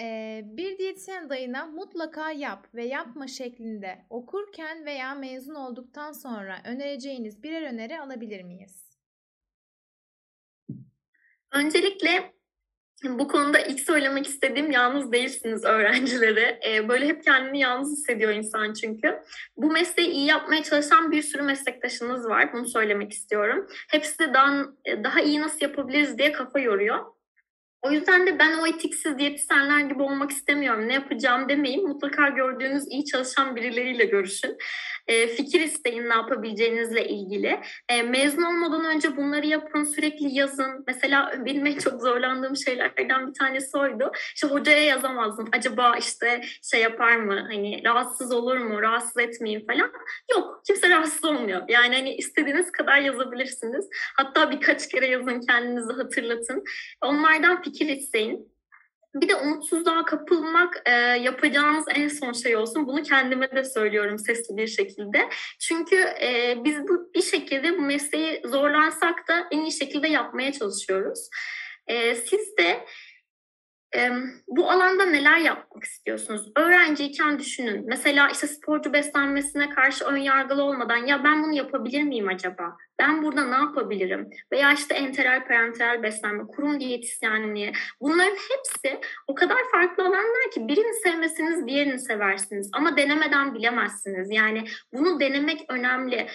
Ee, 0.00 0.42
bir 0.44 0.78
diyetisyen 0.78 1.30
dayına 1.30 1.66
mutlaka 1.66 2.30
yap 2.30 2.68
ve 2.74 2.84
yapma 2.84 3.26
şeklinde 3.26 4.06
okurken 4.10 4.84
veya 4.84 5.14
mezun 5.14 5.54
olduktan 5.54 6.12
sonra 6.12 6.56
önereceğiniz 6.64 7.42
birer 7.42 7.62
öneri 7.62 8.00
alabilir 8.00 8.42
miyiz? 8.42 8.85
Öncelikle 11.52 12.36
bu 13.04 13.28
konuda 13.28 13.58
ilk 13.58 13.80
söylemek 13.80 14.26
istediğim 14.26 14.70
yalnız 14.70 15.12
değilsiniz 15.12 15.64
öğrencilere. 15.64 16.60
Ee, 16.66 16.88
böyle 16.88 17.06
hep 17.06 17.24
kendini 17.24 17.60
yalnız 17.60 17.92
hissediyor 17.92 18.32
insan 18.32 18.72
çünkü. 18.72 19.22
Bu 19.56 19.70
mesleği 19.70 20.10
iyi 20.10 20.26
yapmaya 20.26 20.62
çalışan 20.62 21.10
bir 21.10 21.22
sürü 21.22 21.42
meslektaşınız 21.42 22.28
var. 22.28 22.52
Bunu 22.52 22.68
söylemek 22.68 23.12
istiyorum. 23.12 23.66
Hepsi 23.88 24.18
de 24.18 24.34
daha, 24.34 24.64
daha 25.04 25.20
iyi 25.20 25.40
nasıl 25.40 25.58
yapabiliriz 25.60 26.18
diye 26.18 26.32
kafa 26.32 26.58
yoruyor. 26.58 27.15
O 27.82 27.90
yüzden 27.90 28.26
de 28.26 28.38
ben 28.38 28.58
o 28.58 28.66
etiksiz 28.66 29.18
diyetisyenler 29.18 29.80
gibi 29.80 30.02
olmak 30.02 30.30
istemiyorum. 30.30 30.88
Ne 30.88 30.94
yapacağım 30.94 31.48
demeyin. 31.48 31.88
Mutlaka 31.88 32.28
gördüğünüz 32.28 32.84
iyi 32.90 33.04
çalışan 33.04 33.56
birileriyle 33.56 34.04
görüşün. 34.04 34.56
E, 35.06 35.26
fikir 35.26 35.60
isteyin 35.60 36.08
ne 36.08 36.14
yapabileceğinizle 36.14 37.08
ilgili. 37.08 37.60
E, 37.88 38.02
mezun 38.02 38.42
olmadan 38.42 38.84
önce 38.84 39.16
bunları 39.16 39.46
yapın. 39.46 39.84
Sürekli 39.84 40.34
yazın. 40.34 40.84
Mesela 40.86 41.32
benim 41.46 41.66
en 41.66 41.78
çok 41.78 42.02
zorlandığım 42.02 42.56
şeylerden 42.56 43.28
bir 43.28 43.34
tanesi 43.34 43.78
oydu. 43.78 44.12
İşte 44.34 44.48
hocaya 44.48 44.82
yazamazdım. 44.82 45.48
Acaba 45.52 45.96
işte 45.98 46.40
şey 46.70 46.82
yapar 46.82 47.16
mı? 47.16 47.40
Hani 47.50 47.84
rahatsız 47.84 48.32
olur 48.32 48.56
mu? 48.56 48.82
Rahatsız 48.82 49.18
etmeyeyim 49.18 49.66
falan. 49.66 49.92
Yok. 50.36 50.62
Kimse 50.66 50.90
rahatsız 50.90 51.24
olmuyor. 51.24 51.62
Yani 51.68 51.94
hani 51.94 52.14
istediğiniz 52.14 52.72
kadar 52.72 52.98
yazabilirsiniz. 52.98 53.88
Hatta 54.16 54.50
birkaç 54.50 54.88
kere 54.88 55.06
yazın 55.06 55.40
kendinizi 55.40 55.92
hatırlatın. 55.92 56.64
Onlardan 57.02 57.62
fikir. 57.72 58.38
Bir 59.14 59.28
de 59.28 59.36
umutsuzluğa 59.36 60.04
kapılmak 60.04 60.82
e, 60.86 60.90
yapacağınız 60.92 61.84
en 61.94 62.08
son 62.08 62.32
şey 62.32 62.56
olsun. 62.56 62.86
Bunu 62.86 63.02
kendime 63.02 63.50
de 63.50 63.64
söylüyorum 63.64 64.18
sesli 64.18 64.56
bir 64.56 64.66
şekilde. 64.66 65.28
Çünkü 65.58 65.96
e, 65.96 66.58
biz 66.64 66.88
bu 66.88 67.10
bir 67.14 67.22
şekilde 67.22 67.78
bu 67.78 67.82
mesleği 67.82 68.42
zorlansak 68.44 69.28
da 69.28 69.46
en 69.50 69.60
iyi 69.60 69.72
şekilde 69.72 70.08
yapmaya 70.08 70.52
çalışıyoruz. 70.52 71.28
E, 71.86 72.14
siz 72.14 72.56
de 72.56 72.84
bu 74.48 74.70
alanda 74.70 75.04
neler 75.04 75.36
yapmak 75.36 75.84
istiyorsunuz? 75.84 76.52
Öğrenciyken 76.56 77.38
düşünün. 77.38 77.84
Mesela 77.86 78.28
işte 78.28 78.46
sporcu 78.46 78.92
beslenmesine 78.92 79.70
karşı 79.70 80.04
ön 80.04 80.16
yargılı 80.16 80.62
olmadan 80.62 81.06
ya 81.06 81.24
ben 81.24 81.42
bunu 81.42 81.52
yapabilir 81.52 82.02
miyim 82.02 82.28
acaba? 82.28 82.76
Ben 82.98 83.22
burada 83.22 83.44
ne 83.44 83.56
yapabilirim? 83.56 84.30
Veya 84.52 84.72
işte 84.72 84.94
enteral 84.94 85.46
parenteral 85.46 86.02
beslenme, 86.02 86.46
kurum 86.46 86.80
diyetisyenliği. 86.80 87.72
Bunların 88.00 88.36
hepsi 88.36 89.00
o 89.26 89.34
kadar 89.34 89.58
farklı 89.72 90.02
alanlar 90.02 90.50
ki 90.54 90.68
birini 90.68 90.94
sevmesiniz 91.02 91.66
diğerini 91.66 91.98
seversiniz. 91.98 92.70
Ama 92.72 92.96
denemeden 92.96 93.54
bilemezsiniz. 93.54 94.30
Yani 94.30 94.64
bunu 94.92 95.20
denemek 95.20 95.64
önemli 95.68 96.26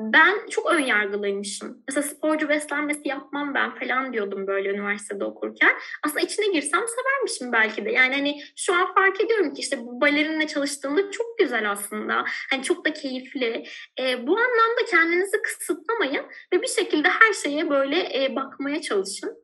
ben 0.00 0.46
çok 0.50 0.70
ön 0.70 0.80
yargılıymışım. 0.80 1.82
Mesela 1.88 2.06
sporcu 2.06 2.48
beslenmesi 2.48 3.08
yapmam 3.08 3.54
ben 3.54 3.74
falan 3.74 4.12
diyordum 4.12 4.46
böyle 4.46 4.70
üniversitede 4.70 5.24
okurken. 5.24 5.72
Aslında 6.04 6.20
içine 6.20 6.46
girsem 6.46 6.80
severmişim 6.88 7.52
belki 7.52 7.84
de. 7.84 7.90
Yani 7.90 8.14
hani 8.14 8.42
şu 8.56 8.74
an 8.74 8.94
fark 8.94 9.20
ediyorum 9.20 9.54
ki 9.54 9.60
işte 9.60 9.78
bu 9.78 10.00
balerinle 10.00 10.46
çalıştığımda 10.46 11.10
çok 11.10 11.38
güzel 11.38 11.70
aslında. 11.70 12.24
Hani 12.50 12.62
çok 12.62 12.86
da 12.86 12.92
keyifli. 12.92 13.64
E, 14.00 14.26
bu 14.26 14.38
anlamda 14.38 14.84
kendinizi 14.90 15.42
kısıtlamayın 15.42 16.24
ve 16.52 16.62
bir 16.62 16.68
şekilde 16.68 17.08
her 17.08 17.32
şeye 17.32 17.70
böyle 17.70 18.24
e, 18.24 18.36
bakmaya 18.36 18.80
çalışın. 18.80 19.36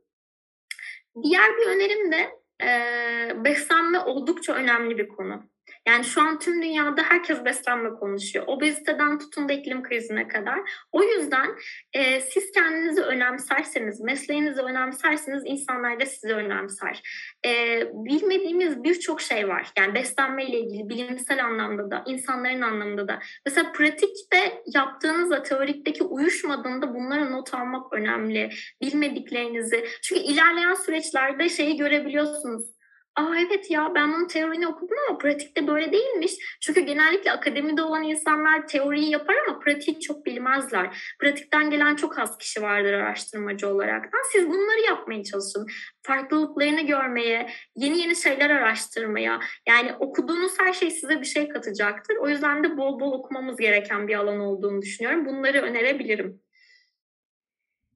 Diğer 1.23 1.57
bir 1.57 1.67
önerim 1.67 2.13
de 2.13 2.31
e, 2.63 3.45
beslenme 3.45 4.01
oldukça 4.01 4.55
önemli 4.55 4.99
bir 4.99 5.09
konu. 5.09 5.56
Yani 5.89 6.05
şu 6.05 6.21
an 6.23 6.39
tüm 6.39 6.63
dünyada 6.63 7.03
herkes 7.03 7.45
beslenme 7.45 7.91
konuşuyor. 7.91 8.45
Obeziteden 8.49 9.19
tutun 9.19 9.49
da 9.49 9.53
iklim 9.53 9.83
krizine 9.83 10.29
kadar. 10.29 10.59
O 10.93 11.03
yüzden 11.03 11.51
e, 11.93 12.21
siz 12.21 12.53
kendinizi 12.53 13.03
önemserseniz, 13.03 14.01
mesleğinizi 14.01 14.63
önemserseniz 14.63 15.43
insanlar 15.47 16.01
da 16.01 16.07
sizi 16.07 16.35
önemser. 16.35 17.03
E, 17.47 17.83
bilmediğimiz 17.93 18.85
birçok 18.85 19.21
şey 19.21 19.49
var. 19.49 19.73
Yani 19.79 19.95
beslenme 19.95 20.47
ile 20.47 20.61
ilgili 20.61 20.89
bilimsel 20.89 21.45
anlamda 21.45 21.91
da, 21.91 22.05
insanların 22.07 22.61
anlamında 22.61 23.09
da. 23.09 23.19
Mesela 23.47 23.73
pratikte 23.73 24.63
yaptığınızla 24.75 25.43
teorikteki 25.43 26.05
uyuşmadığında 26.05 26.95
bunlara 26.95 27.25
not 27.25 27.55
almak 27.55 27.93
önemli. 27.93 28.51
Bilmediklerinizi. 28.83 29.87
Çünkü 30.03 30.23
ilerleyen 30.23 30.75
süreçlerde 30.75 31.49
şeyi 31.49 31.77
görebiliyorsunuz 31.77 32.76
aa 33.17 33.37
evet 33.47 33.71
ya 33.71 33.93
ben 33.95 34.13
bunun 34.13 34.27
teorini 34.27 34.69
okudum 34.69 34.97
ama 35.09 35.19
pratikte 35.19 35.67
böyle 35.67 35.93
değilmiş. 35.93 36.33
Çünkü 36.61 36.81
genellikle 36.81 37.33
akademide 37.33 37.83
olan 37.83 38.03
insanlar 38.03 38.69
teoriyi 38.69 39.11
yapar 39.11 39.37
ama 39.49 39.59
pratiği 39.59 40.01
çok 40.01 40.27
bilmezler. 40.27 41.15
Pratikten 41.21 41.71
gelen 41.71 41.97
çok 41.97 42.19
az 42.19 42.39
kişi 42.39 42.63
vardır 42.63 42.93
araştırmacı 42.93 43.69
olarak. 43.69 44.05
Siz 44.33 44.49
bunları 44.49 44.81
yapmaya 44.89 45.25
çalışın. 45.25 45.67
Farklılıklarını 46.03 46.81
görmeye, 46.81 47.51
yeni 47.77 47.99
yeni 47.99 48.17
şeyler 48.17 48.51
araştırmaya. 48.51 49.41
Yani 49.69 49.93
okuduğunuz 49.95 50.53
her 50.59 50.73
şey 50.73 50.91
size 50.91 51.21
bir 51.21 51.27
şey 51.27 51.49
katacaktır. 51.49 52.17
O 52.17 52.29
yüzden 52.29 52.65
de 52.65 52.77
bol 52.77 53.01
bol 53.01 53.13
okumamız 53.13 53.57
gereken 53.57 54.09
bir 54.09 54.15
alan 54.15 54.41
olduğunu 54.41 54.83
düşünüyorum. 54.83 55.27
Bunları 55.27 55.63
önerebilirim. 55.63 56.43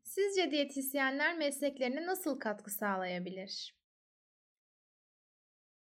Sizce 0.03 0.51
diyetisyenler 0.51 1.37
mesleklerine 1.39 2.07
nasıl 2.07 2.41
katkı 2.41 2.71
sağlayabilir? 2.71 3.80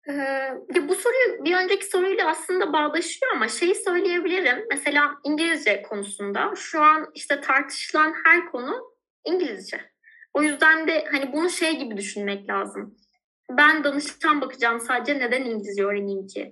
Ee, 0.09 0.87
bu 0.89 0.95
soruyu 0.95 1.45
bir 1.45 1.55
önceki 1.55 1.85
soruyla 1.85 2.29
aslında 2.29 2.73
bağdaşıyor 2.73 3.31
ama 3.35 3.47
şeyi 3.47 3.75
söyleyebilirim. 3.75 4.65
Mesela 4.69 5.15
İngilizce 5.23 5.81
konusunda 5.81 6.53
şu 6.55 6.81
an 6.81 7.11
işte 7.15 7.41
tartışılan 7.41 8.13
her 8.25 8.45
konu 8.51 8.95
İngilizce. 9.25 9.91
O 10.33 10.43
yüzden 10.43 10.87
de 10.87 11.05
hani 11.11 11.33
bunu 11.33 11.49
şey 11.49 11.79
gibi 11.79 11.97
düşünmek 11.97 12.49
lazım. 12.49 12.97
Ben 13.49 13.83
danışan 13.83 14.41
bakacağım 14.41 14.79
sadece 14.79 15.19
neden 15.19 15.41
İngilizce 15.41 15.83
öğreneyim 15.83 16.27
ki? 16.27 16.49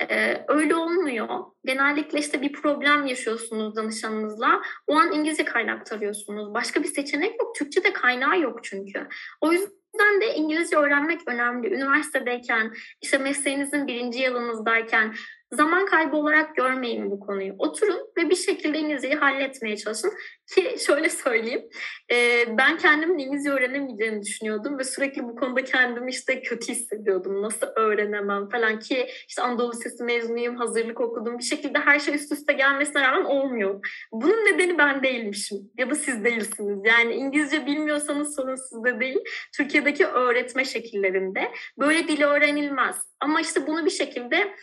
Ee, 0.00 0.44
öyle 0.48 0.74
olmuyor. 0.74 1.28
Genellikle 1.64 2.18
işte 2.18 2.42
bir 2.42 2.52
problem 2.52 3.06
yaşıyorsunuz 3.06 3.76
danışanınızla. 3.76 4.62
O 4.86 4.96
an 4.96 5.12
İngilizce 5.12 5.44
kaynak 5.44 5.92
arıyorsunuz. 5.92 6.54
Başka 6.54 6.82
bir 6.82 6.88
seçenek 6.88 7.40
yok. 7.40 7.54
Türkçe 7.54 7.84
de 7.84 7.92
kaynağı 7.92 8.40
yok 8.40 8.64
çünkü. 8.64 9.08
O 9.40 9.52
yüzden 9.52 9.81
de 10.20 10.34
İngilizce 10.34 10.76
öğrenmek 10.76 11.20
önemli. 11.26 11.74
Üniversitedeyken, 11.74 12.72
işte 13.02 13.18
mesleğinizin 13.18 13.86
birinci 13.86 14.18
yılınızdayken 14.18 15.14
zaman 15.52 15.86
kaybı 15.86 16.16
olarak 16.16 16.56
görmeyin 16.56 17.10
bu 17.10 17.20
konuyu. 17.20 17.54
Oturun 17.58 18.00
ve 18.18 18.30
bir 18.30 18.36
şekilde 18.36 18.78
İngilizceyi 18.78 19.14
halletmeye 19.14 19.76
çalışın. 19.76 20.12
Ki 20.54 20.76
şöyle 20.86 21.08
söyleyeyim, 21.08 21.68
e, 22.12 22.44
ben 22.58 22.78
kendimin 22.78 23.18
İngilizce 23.18 23.50
öğrenemeyeceğini 23.50 24.22
düşünüyordum 24.22 24.78
ve 24.78 24.84
sürekli 24.84 25.22
bu 25.22 25.36
konuda 25.36 25.64
kendimi 25.64 26.10
işte 26.10 26.42
kötü 26.42 26.72
hissediyordum. 26.72 27.42
Nasıl 27.42 27.66
öğrenemem 27.76 28.48
falan 28.48 28.78
ki 28.78 29.06
işte 29.28 29.42
Anadolu 29.42 29.72
Lisesi 29.72 30.04
mezunuyum, 30.04 30.56
hazırlık 30.56 31.00
okudum. 31.00 31.38
Bir 31.38 31.44
şekilde 31.44 31.78
her 31.78 31.98
şey 31.98 32.14
üst 32.14 32.32
üste 32.32 32.52
gelmesine 32.52 33.02
rağmen 33.02 33.24
olmuyor. 33.24 33.86
Bunun 34.12 34.52
nedeni 34.52 34.78
ben 34.78 35.02
değilmişim 35.02 35.58
ya 35.78 35.90
da 35.90 35.94
siz 35.94 36.24
değilsiniz. 36.24 36.78
Yani 36.84 37.14
İngilizce 37.14 37.66
bilmiyorsanız 37.66 38.34
sorun 38.34 38.56
sizde 38.56 39.00
değil. 39.00 39.18
Türkiye'deki 39.56 40.06
öğretme 40.06 40.64
şekillerinde 40.64 41.52
böyle 41.78 42.08
dil 42.08 42.22
öğrenilmez. 42.22 43.12
Ama 43.20 43.40
işte 43.40 43.66
bunu 43.66 43.84
bir 43.84 43.90
şekilde 43.90 44.54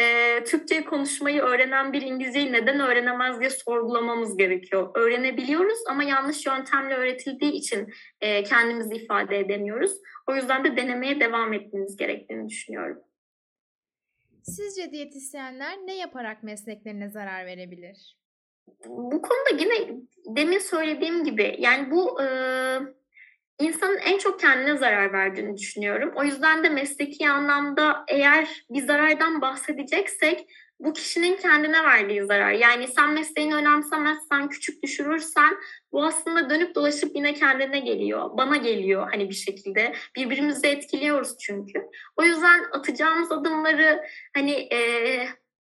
e, 0.00 0.44
Türkçe 0.44 0.84
konuşmayı 0.84 1.42
öğrenen 1.42 1.92
bir 1.92 2.02
İngilizceyi 2.02 2.52
neden 2.52 2.80
öğrenemez 2.80 3.40
diye 3.40 3.50
sorgulamamız 3.50 4.36
gerekiyor. 4.36 4.90
Öğrenebiliyoruz 4.94 5.78
ama 5.88 6.04
yanlış 6.04 6.46
yöntemle 6.46 6.94
öğretildiği 6.94 7.52
için 7.52 7.94
e, 8.20 8.42
kendimizi 8.42 8.94
ifade 8.94 9.38
edemiyoruz. 9.38 9.92
O 10.26 10.34
yüzden 10.34 10.64
de 10.64 10.76
denemeye 10.76 11.20
devam 11.20 11.52
etmemiz 11.52 11.96
gerektiğini 11.96 12.48
düşünüyorum. 12.48 13.02
Sizce 14.42 14.90
diyetisyenler 14.92 15.76
ne 15.86 15.96
yaparak 15.96 16.42
mesleklerine 16.42 17.08
zarar 17.08 17.46
verebilir? 17.46 18.18
Bu 18.86 19.22
konuda 19.22 19.50
yine 19.58 20.00
demin 20.26 20.58
söylediğim 20.58 21.24
gibi 21.24 21.56
yani 21.58 21.90
bu 21.90 22.22
e, 22.22 22.26
insanın 23.60 23.98
en 23.98 24.18
çok 24.18 24.40
kendine 24.40 24.76
zarar 24.76 25.12
verdiğini 25.12 25.56
düşünüyorum. 25.56 26.12
O 26.16 26.24
yüzden 26.24 26.64
de 26.64 26.68
mesleki 26.68 27.28
anlamda 27.28 28.04
eğer 28.08 28.48
bir 28.70 28.82
zarardan 28.82 29.40
bahsedeceksek 29.40 30.46
bu 30.80 30.92
kişinin 30.92 31.36
kendine 31.36 31.84
verdiği 31.84 32.24
zarar. 32.24 32.52
Yani 32.52 32.88
sen 32.88 33.10
mesleğini 33.10 33.54
önemsemezsen, 33.54 34.48
küçük 34.48 34.82
düşürürsen 34.82 35.56
bu 35.92 36.04
aslında 36.04 36.50
dönüp 36.50 36.74
dolaşıp 36.74 37.16
yine 37.16 37.34
kendine 37.34 37.80
geliyor. 37.80 38.30
Bana 38.36 38.56
geliyor 38.56 39.08
hani 39.10 39.28
bir 39.28 39.34
şekilde. 39.34 39.94
Birbirimizi 40.16 40.66
etkiliyoruz 40.66 41.38
çünkü. 41.38 41.86
O 42.16 42.22
yüzden 42.22 42.64
atacağımız 42.72 43.32
adımları 43.32 44.02
hani 44.34 44.52
e, 44.52 44.78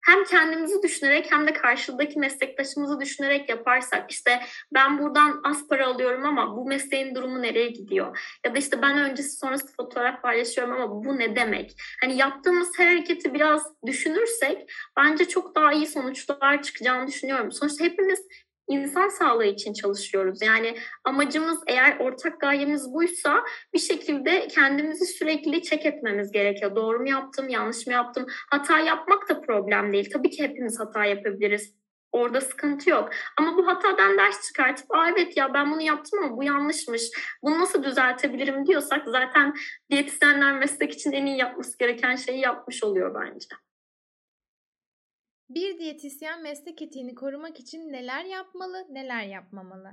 hem 0.05 0.23
kendimizi 0.23 0.83
düşünerek 0.83 1.31
hem 1.31 1.47
de 1.47 1.53
karşıdaki 1.53 2.19
meslektaşımızı 2.19 2.99
düşünerek 2.99 3.49
yaparsak 3.49 4.11
işte 4.11 4.39
ben 4.73 4.99
buradan 4.99 5.41
az 5.43 5.67
para 5.67 5.87
alıyorum 5.87 6.25
ama 6.25 6.57
bu 6.57 6.65
mesleğin 6.65 7.15
durumu 7.15 7.41
nereye 7.41 7.67
gidiyor? 7.67 8.37
Ya 8.45 8.55
da 8.55 8.57
işte 8.57 8.81
ben 8.81 8.97
öncesi 8.97 9.37
sonrası 9.37 9.75
fotoğraf 9.75 10.21
paylaşıyorum 10.21 10.73
ama 10.73 11.05
bu 11.05 11.19
ne 11.19 11.35
demek? 11.35 11.71
Hani 12.01 12.17
yaptığımız 12.17 12.69
her 12.77 12.87
hareketi 12.87 13.33
biraz 13.33 13.63
düşünürsek 13.85 14.71
bence 14.97 15.27
çok 15.27 15.55
daha 15.55 15.73
iyi 15.73 15.87
sonuçlar 15.87 16.63
çıkacağını 16.63 17.07
düşünüyorum. 17.07 17.51
Sonuçta 17.51 17.85
hepimiz 17.85 18.19
insan 18.69 19.09
sağlığı 19.09 19.45
için 19.45 19.73
çalışıyoruz. 19.73 20.41
Yani 20.41 20.77
amacımız 21.03 21.59
eğer 21.67 21.97
ortak 21.99 22.41
gayemiz 22.41 22.93
buysa 22.93 23.43
bir 23.73 23.79
şekilde 23.79 24.47
kendimizi 24.47 25.05
sürekli 25.05 25.63
çek 25.63 25.85
etmemiz 25.85 26.31
gerekiyor. 26.31 26.75
Doğru 26.75 26.99
mu 26.99 27.09
yaptım, 27.09 27.49
yanlış 27.49 27.87
mı 27.87 27.93
yaptım? 27.93 28.25
Hata 28.51 28.79
yapmak 28.79 29.29
da 29.29 29.41
problem 29.41 29.93
değil. 29.93 30.09
Tabii 30.13 30.29
ki 30.29 30.43
hepimiz 30.43 30.79
hata 30.79 31.05
yapabiliriz. 31.05 31.79
Orada 32.11 32.41
sıkıntı 32.41 32.89
yok. 32.89 33.09
Ama 33.37 33.57
bu 33.57 33.67
hatadan 33.67 34.17
ders 34.17 34.47
çıkartıp 34.47 34.91
Aa, 34.91 35.09
evet 35.09 35.37
ya 35.37 35.53
ben 35.53 35.71
bunu 35.71 35.81
yaptım 35.81 36.23
ama 36.23 36.37
bu 36.37 36.43
yanlışmış. 36.43 37.03
Bunu 37.43 37.59
nasıl 37.59 37.83
düzeltebilirim 37.83 38.65
diyorsak 38.65 39.07
zaten 39.07 39.53
diyetisyenler 39.89 40.59
meslek 40.59 40.93
için 40.93 41.11
en 41.11 41.25
iyi 41.25 41.37
yapması 41.37 41.77
gereken 41.77 42.15
şeyi 42.15 42.39
yapmış 42.39 42.83
oluyor 42.83 43.15
bence. 43.15 43.47
Bir 45.49 45.79
diyetisyen 45.79 46.43
meslek 46.43 46.81
etiğini 46.81 47.15
korumak 47.15 47.59
için 47.59 47.93
neler 47.93 48.25
yapmalı, 48.25 48.85
neler 48.89 49.23
yapmamalı? 49.23 49.91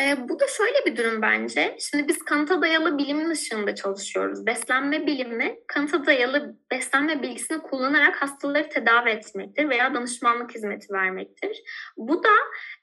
E, 0.00 0.28
bu 0.28 0.40
da 0.40 0.44
şöyle 0.46 0.86
bir 0.86 0.96
durum 0.96 1.22
bence. 1.22 1.76
Şimdi 1.80 2.08
biz 2.08 2.18
kanıta 2.18 2.62
dayalı 2.62 2.98
bilimin 2.98 3.30
ışığında 3.30 3.74
çalışıyoruz. 3.74 4.46
Beslenme 4.46 5.06
bilimi 5.06 5.58
kanıta 5.66 6.06
dayalı 6.06 6.56
beslenme 6.70 7.22
bilgisini 7.22 7.58
kullanarak 7.58 8.22
hastaları 8.22 8.68
tedavi 8.68 9.10
etmektir 9.10 9.68
veya 9.68 9.94
danışmanlık 9.94 10.54
hizmeti 10.54 10.92
vermektir. 10.92 11.62
Bu 11.96 12.24
da 12.24 12.32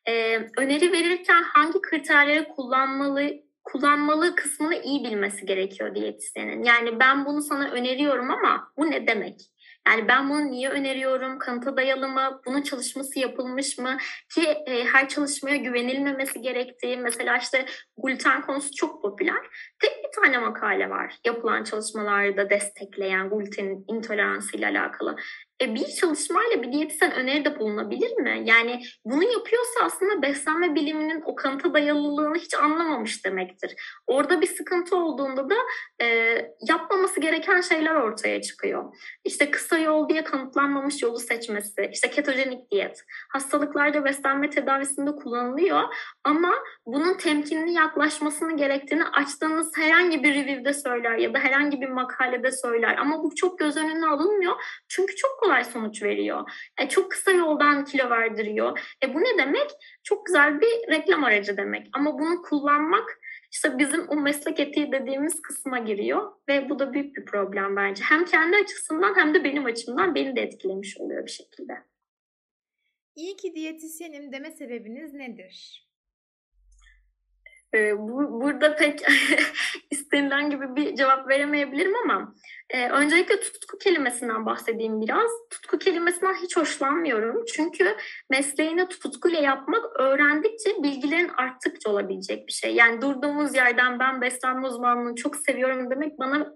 e, 0.05 0.37
öneri 0.57 0.91
verirken 0.91 1.43
hangi 1.43 1.81
kriterleri 1.81 2.47
kullanmalı 2.47 3.29
kullanmalı 3.63 4.35
kısmını 4.35 4.75
iyi 4.75 5.03
bilmesi 5.03 5.45
gerekiyor 5.45 5.95
diyetisyenin. 5.95 6.63
Yani 6.63 6.99
ben 6.99 7.25
bunu 7.25 7.41
sana 7.41 7.69
öneriyorum 7.69 8.31
ama 8.31 8.71
bu 8.77 8.91
ne 8.91 9.07
demek? 9.07 9.52
Yani 9.87 10.07
ben 10.07 10.29
bunu 10.29 10.51
niye 10.51 10.69
öneriyorum? 10.69 11.39
Kanıta 11.39 11.77
dayalı 11.77 12.07
mı? 12.07 12.41
Bunun 12.45 12.61
çalışması 12.61 13.19
yapılmış 13.19 13.77
mı? 13.77 13.97
Ki 14.35 14.41
e, 14.67 14.85
her 14.85 15.09
çalışmaya 15.09 15.55
güvenilmemesi 15.55 16.41
gerektiği 16.41 16.97
mesela 16.97 17.37
işte 17.37 17.65
gluten 18.03 18.41
konusu 18.41 18.75
çok 18.75 19.01
popüler. 19.01 19.41
Tek 19.79 19.91
bir 20.03 20.21
tane 20.21 20.37
makale 20.37 20.89
var 20.89 21.15
yapılan 21.25 21.63
çalışmalarda 21.63 22.49
destekleyen 22.49 23.29
gluten 23.29 23.83
intoleransı 23.87 24.57
ile 24.57 24.67
alakalı. 24.67 25.15
E, 25.63 25.75
bir 25.75 25.85
çalışmayla 25.85 26.63
bir 26.63 26.71
diyetisyen 26.71 27.13
öneride 27.13 27.59
bulunabilir 27.59 28.17
mi? 28.17 28.41
Yani 28.45 28.81
bunu 29.05 29.23
yapıyorsa 29.23 29.79
aslında 29.83 30.21
beslenme 30.21 30.75
biliminin 30.75 31.21
o 31.25 31.35
kanıta 31.35 31.73
dayalılığını 31.73 32.35
hiç 32.35 32.53
anlamamış 32.53 33.25
demektir. 33.25 33.75
Orada 34.07 34.41
bir 34.41 34.47
sıkıntı 34.47 34.95
olduğunda 34.95 35.49
da 35.49 35.55
e, 36.01 36.07
yapmaması 36.69 37.19
gereken 37.19 37.61
şeyler 37.61 37.95
ortaya 37.95 38.41
çıkıyor. 38.41 38.95
İşte 39.25 39.51
kısa 39.51 39.77
yol 39.77 40.09
diye 40.09 40.23
kanıtlanmamış 40.23 41.01
yolu 41.01 41.19
seçmesi, 41.19 41.89
işte 41.93 42.09
ketojenik 42.09 42.71
diyet, 42.71 43.03
hastalıklarda 43.33 44.05
beslenme 44.05 44.49
tedavisinde 44.49 45.11
kullanılıyor 45.11 45.81
ama 46.23 46.53
bunun 46.85 47.13
temkinli 47.13 47.73
yaklaşmasını 47.73 48.57
gerektiğini 48.57 49.03
açtığınız 49.03 49.71
herhangi 49.77 50.23
bir 50.23 50.35
review'de 50.35 50.73
söyler 50.73 51.17
ya 51.17 51.33
da 51.33 51.39
herhangi 51.39 51.81
bir 51.81 51.89
makalede 51.89 52.51
söyler 52.51 52.97
ama 52.97 53.23
bu 53.23 53.35
çok 53.35 53.59
göz 53.59 53.77
önüne 53.77 54.07
alınmıyor 54.07 54.53
çünkü 54.87 55.15
çok 55.15 55.39
kolay 55.39 55.52
sonuç 55.61 56.03
veriyor. 56.03 56.51
E, 56.81 56.89
çok 56.89 57.11
kısa 57.11 57.31
yoldan 57.31 57.85
kilo 57.85 58.09
verdiriyor. 58.09 58.79
E, 59.03 59.13
bu 59.13 59.19
ne 59.19 59.37
demek? 59.37 59.67
Çok 60.03 60.25
güzel 60.25 60.61
bir 60.61 60.91
reklam 60.91 61.23
aracı 61.23 61.57
demek. 61.57 61.87
Ama 61.93 62.19
bunu 62.19 62.41
kullanmak 62.41 63.19
işte 63.51 63.77
bizim 63.77 64.09
o 64.09 64.15
meslek 64.15 64.59
etiği 64.59 64.91
dediğimiz 64.91 65.41
kısma 65.41 65.79
giriyor 65.79 66.31
ve 66.49 66.69
bu 66.69 66.79
da 66.79 66.93
büyük 66.93 67.15
bir 67.15 67.25
problem 67.25 67.75
bence. 67.75 68.03
Hem 68.03 68.25
kendi 68.25 68.57
açısından 68.57 69.15
hem 69.17 69.33
de 69.33 69.43
benim 69.43 69.65
açımdan 69.65 70.15
beni 70.15 70.35
de 70.35 70.41
etkilemiş 70.41 70.97
oluyor 70.97 71.25
bir 71.25 71.31
şekilde. 71.31 71.73
İyi 73.15 73.35
ki 73.35 73.55
diyetisyenim 73.55 74.31
deme 74.31 74.51
sebebiniz 74.51 75.13
nedir? 75.13 75.87
Ee, 77.75 77.97
bu, 77.97 78.41
burada 78.41 78.75
pek 78.75 79.01
istenilen 79.91 80.49
gibi 80.49 80.75
bir 80.75 80.95
cevap 80.95 81.29
veremeyebilirim 81.29 81.95
ama 82.03 82.33
e, 82.69 82.89
öncelikle 82.89 83.39
tutku 83.39 83.77
kelimesinden 83.77 84.45
bahsedeyim 84.45 85.01
biraz. 85.01 85.31
Tutku 85.49 85.77
kelimesinden 85.77 86.33
hiç 86.33 86.57
hoşlanmıyorum. 86.57 87.45
Çünkü 87.45 87.95
mesleğini 88.29 88.89
tutkuyla 88.89 89.39
yapmak 89.39 89.99
öğrendikçe 89.99 90.83
bilgilerin 90.83 91.31
arttıkça 91.37 91.89
olabilecek 91.89 92.47
bir 92.47 92.53
şey. 92.53 92.75
Yani 92.75 93.01
durduğumuz 93.01 93.55
yerden 93.55 93.99
ben 93.99 94.21
beslenme 94.21 94.67
uzmanlığını 94.67 95.15
çok 95.15 95.35
seviyorum 95.35 95.89
demek 95.89 96.19
bana 96.19 96.53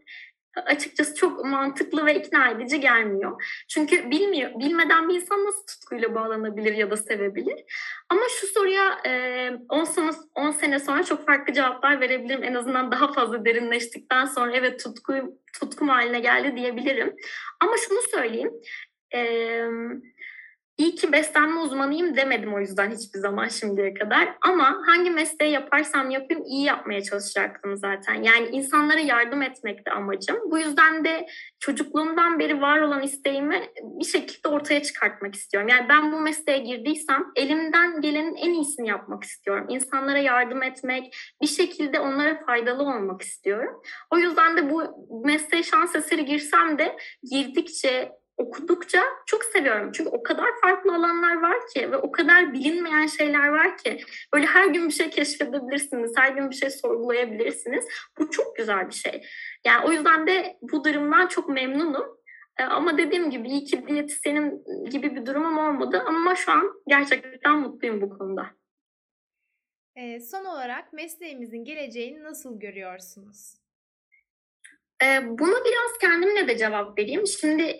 açıkçası 0.65 1.15
çok 1.15 1.45
mantıklı 1.45 2.05
ve 2.05 2.15
ikna 2.15 2.49
edici 2.49 2.79
gelmiyor. 2.79 3.43
Çünkü 3.69 4.11
bilmiyor, 4.11 4.51
bilmeden 4.59 5.09
bir 5.09 5.15
insan 5.15 5.45
nasıl 5.45 5.65
tutkuyla 5.65 6.15
bağlanabilir 6.15 6.73
ya 6.73 6.91
da 6.91 6.97
sevebilir? 6.97 7.63
Ama 8.09 8.21
şu 8.39 8.47
soruya 8.47 8.97
10 9.69 9.83
sene 9.83 10.11
10 10.35 10.51
sene 10.51 10.79
sonra 10.79 11.03
çok 11.03 11.25
farklı 11.25 11.53
cevaplar 11.53 12.01
verebilirim. 12.01 12.43
En 12.43 12.53
azından 12.53 12.91
daha 12.91 13.13
fazla 13.13 13.45
derinleştikten 13.45 14.25
sonra 14.25 14.51
evet 14.57 14.83
tutku 14.83 15.13
tutkum 15.59 15.89
haline 15.89 16.19
geldi 16.19 16.57
diyebilirim. 16.57 17.15
Ama 17.59 17.77
şunu 17.77 17.99
söyleyeyim. 18.11 18.51
Eee 19.13 19.67
İyi 20.77 20.95
ki 20.95 21.11
beslenme 21.11 21.59
uzmanıyım 21.59 22.17
demedim 22.17 22.53
o 22.53 22.59
yüzden 22.59 22.91
hiçbir 22.91 23.19
zaman 23.19 23.47
şimdiye 23.47 23.93
kadar. 23.93 24.37
Ama 24.41 24.81
hangi 24.85 25.09
mesleği 25.09 25.51
yaparsam 25.51 26.09
yapayım 26.09 26.43
iyi 26.45 26.63
yapmaya 26.63 27.03
çalışacaktım 27.03 27.77
zaten. 27.77 28.13
Yani 28.13 28.47
insanlara 28.47 28.99
yardım 28.99 29.41
etmekti 29.41 29.91
amacım. 29.91 30.37
Bu 30.51 30.59
yüzden 30.59 31.05
de 31.05 31.25
çocukluğumdan 31.59 32.39
beri 32.39 32.61
var 32.61 32.79
olan 32.79 33.01
isteğimi 33.01 33.61
bir 33.83 34.05
şekilde 34.05 34.47
ortaya 34.47 34.83
çıkartmak 34.83 35.35
istiyorum. 35.35 35.69
Yani 35.69 35.89
ben 35.89 36.11
bu 36.11 36.19
mesleğe 36.19 36.59
girdiysem 36.59 37.25
elimden 37.35 38.01
gelenin 38.01 38.35
en 38.35 38.53
iyisini 38.53 38.89
yapmak 38.89 39.23
istiyorum. 39.23 39.65
İnsanlara 39.69 40.19
yardım 40.19 40.63
etmek, 40.63 41.15
bir 41.41 41.47
şekilde 41.47 41.99
onlara 41.99 42.45
faydalı 42.45 42.83
olmak 42.83 43.21
istiyorum. 43.21 43.81
O 44.11 44.17
yüzden 44.17 44.57
de 44.57 44.69
bu 44.69 44.83
mesleğe 45.25 45.63
şans 45.63 45.95
eseri 45.95 46.25
girsem 46.25 46.79
de 46.79 46.97
girdikçe 47.31 48.11
okudukça 48.37 49.03
çok 49.25 49.43
seviyorum. 49.43 49.91
Çünkü 49.91 50.09
o 50.09 50.23
kadar 50.23 50.47
farklı 50.61 50.95
alanlar 50.95 51.41
var 51.41 51.57
ki 51.73 51.91
ve 51.91 51.97
o 51.97 52.11
kadar 52.11 52.53
bilinmeyen 52.53 53.07
şeyler 53.07 53.47
var 53.47 53.77
ki 53.77 53.99
böyle 54.33 54.45
her 54.45 54.67
gün 54.67 54.87
bir 54.87 54.93
şey 54.93 55.09
keşfedebilirsiniz, 55.09 56.13
her 56.15 56.31
gün 56.31 56.49
bir 56.49 56.55
şey 56.55 56.69
sorgulayabilirsiniz. 56.69 57.85
Bu 58.19 58.29
çok 58.29 58.55
güzel 58.55 58.87
bir 58.87 58.93
şey. 58.93 59.25
Yani 59.65 59.87
o 59.87 59.91
yüzden 59.91 60.27
de 60.27 60.57
bu 60.61 60.83
durumdan 60.83 61.27
çok 61.27 61.49
memnunum. 61.49 62.17
E, 62.59 62.63
ama 62.63 62.97
dediğim 62.97 63.29
gibi 63.29 63.49
iyi 63.49 63.63
ki 63.63 63.87
diyetisyenin 63.87 64.63
gibi 64.89 65.15
bir 65.15 65.25
durumum 65.25 65.57
olmadı 65.57 66.03
ama 66.07 66.35
şu 66.35 66.51
an 66.51 66.81
gerçekten 66.87 67.59
mutluyum 67.59 68.01
bu 68.01 68.17
konuda. 68.17 68.45
E, 69.95 70.19
son 70.19 70.45
olarak 70.45 70.93
mesleğimizin 70.93 71.63
geleceğini 71.63 72.23
nasıl 72.23 72.59
görüyorsunuz? 72.59 73.66
Buna 75.23 75.65
biraz 75.65 75.97
kendimle 76.01 76.47
de 76.47 76.57
cevap 76.57 76.99
vereyim. 76.99 77.27
Şimdi 77.27 77.77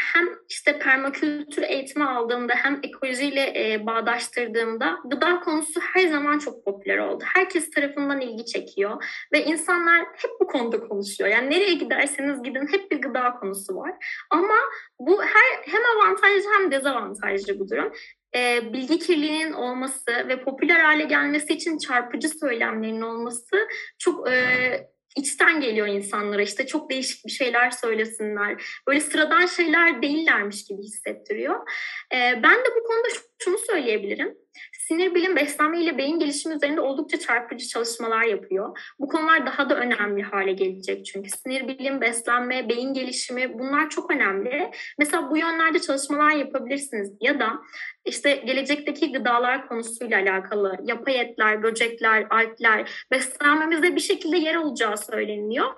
hem 0.00 0.28
işte 0.48 0.78
permakültür 0.78 1.62
eğitimi 1.62 2.04
aldığımda 2.04 2.54
hem 2.56 2.80
ekolojiyle 2.82 3.52
e, 3.56 3.86
bağdaştırdığımda 3.86 4.98
gıda 5.04 5.40
konusu 5.40 5.80
her 5.80 6.06
zaman 6.06 6.38
çok 6.38 6.64
popüler 6.64 6.98
oldu. 6.98 7.24
Herkes 7.34 7.70
tarafından 7.70 8.20
ilgi 8.20 8.46
çekiyor 8.46 9.04
ve 9.32 9.44
insanlar 9.44 10.00
hep 10.00 10.30
bu 10.40 10.46
konuda 10.46 10.80
konuşuyor. 10.80 11.30
Yani 11.30 11.50
nereye 11.50 11.74
giderseniz 11.74 12.42
gidin 12.42 12.66
hep 12.72 12.90
bir 12.90 13.00
gıda 13.00 13.32
konusu 13.32 13.76
var. 13.76 13.92
Ama 14.30 14.56
bu 14.98 15.22
her 15.22 15.72
hem 15.72 15.82
avantajlı 15.96 16.50
hem 16.58 16.70
dezavantajlı 16.70 17.58
bu 17.58 17.68
durum. 17.68 17.92
E, 18.36 18.72
bilgi 18.72 18.98
kirliliğinin 18.98 19.52
olması 19.52 20.28
ve 20.28 20.44
popüler 20.44 20.80
hale 20.80 21.04
gelmesi 21.04 21.52
için 21.52 21.78
çarpıcı 21.78 22.28
söylemlerin 22.28 23.00
olması 23.00 23.68
çok 23.98 24.30
e, 24.30 24.89
içten 25.16 25.60
geliyor 25.60 25.86
insanlara 25.86 26.42
işte 26.42 26.66
çok 26.66 26.90
değişik 26.90 27.26
bir 27.26 27.30
şeyler 27.30 27.70
söylesinler. 27.70 28.80
Böyle 28.86 29.00
sıradan 29.00 29.46
şeyler 29.46 30.02
değillermiş 30.02 30.64
gibi 30.64 30.82
hissettiriyor. 30.82 31.70
Ben 32.12 32.54
de 32.54 32.68
bu 32.80 32.84
konuda 32.84 33.08
şunu 33.38 33.58
söyleyebilirim. 33.58 34.34
Sinir 34.90 35.14
bilim, 35.14 35.36
beslenme 35.36 35.80
ile 35.80 35.98
beyin 35.98 36.18
gelişimi 36.18 36.54
üzerinde 36.54 36.80
oldukça 36.80 37.18
çarpıcı 37.18 37.68
çalışmalar 37.68 38.22
yapıyor. 38.22 38.78
Bu 38.98 39.08
konular 39.08 39.46
daha 39.46 39.70
da 39.70 39.76
önemli 39.76 40.22
hale 40.22 40.52
gelecek 40.52 41.06
çünkü. 41.06 41.30
Sinir 41.30 41.68
bilim, 41.68 42.00
beslenme, 42.00 42.68
beyin 42.68 42.94
gelişimi 42.94 43.58
bunlar 43.58 43.90
çok 43.90 44.10
önemli. 44.10 44.70
Mesela 44.98 45.30
bu 45.30 45.36
yönlerde 45.36 45.78
çalışmalar 45.78 46.30
yapabilirsiniz. 46.30 47.12
Ya 47.20 47.40
da 47.40 47.60
işte 48.04 48.34
gelecekteki 48.34 49.12
gıdalar 49.12 49.68
konusuyla 49.68 50.18
alakalı 50.18 50.76
yapay 50.84 51.20
etler, 51.20 51.62
böcekler, 51.62 52.26
alpler 52.30 53.04
beslenmemizde 53.10 53.96
bir 53.96 54.00
şekilde 54.00 54.36
yer 54.36 54.54
olacağı 54.54 54.96
söyleniyor. 54.96 55.68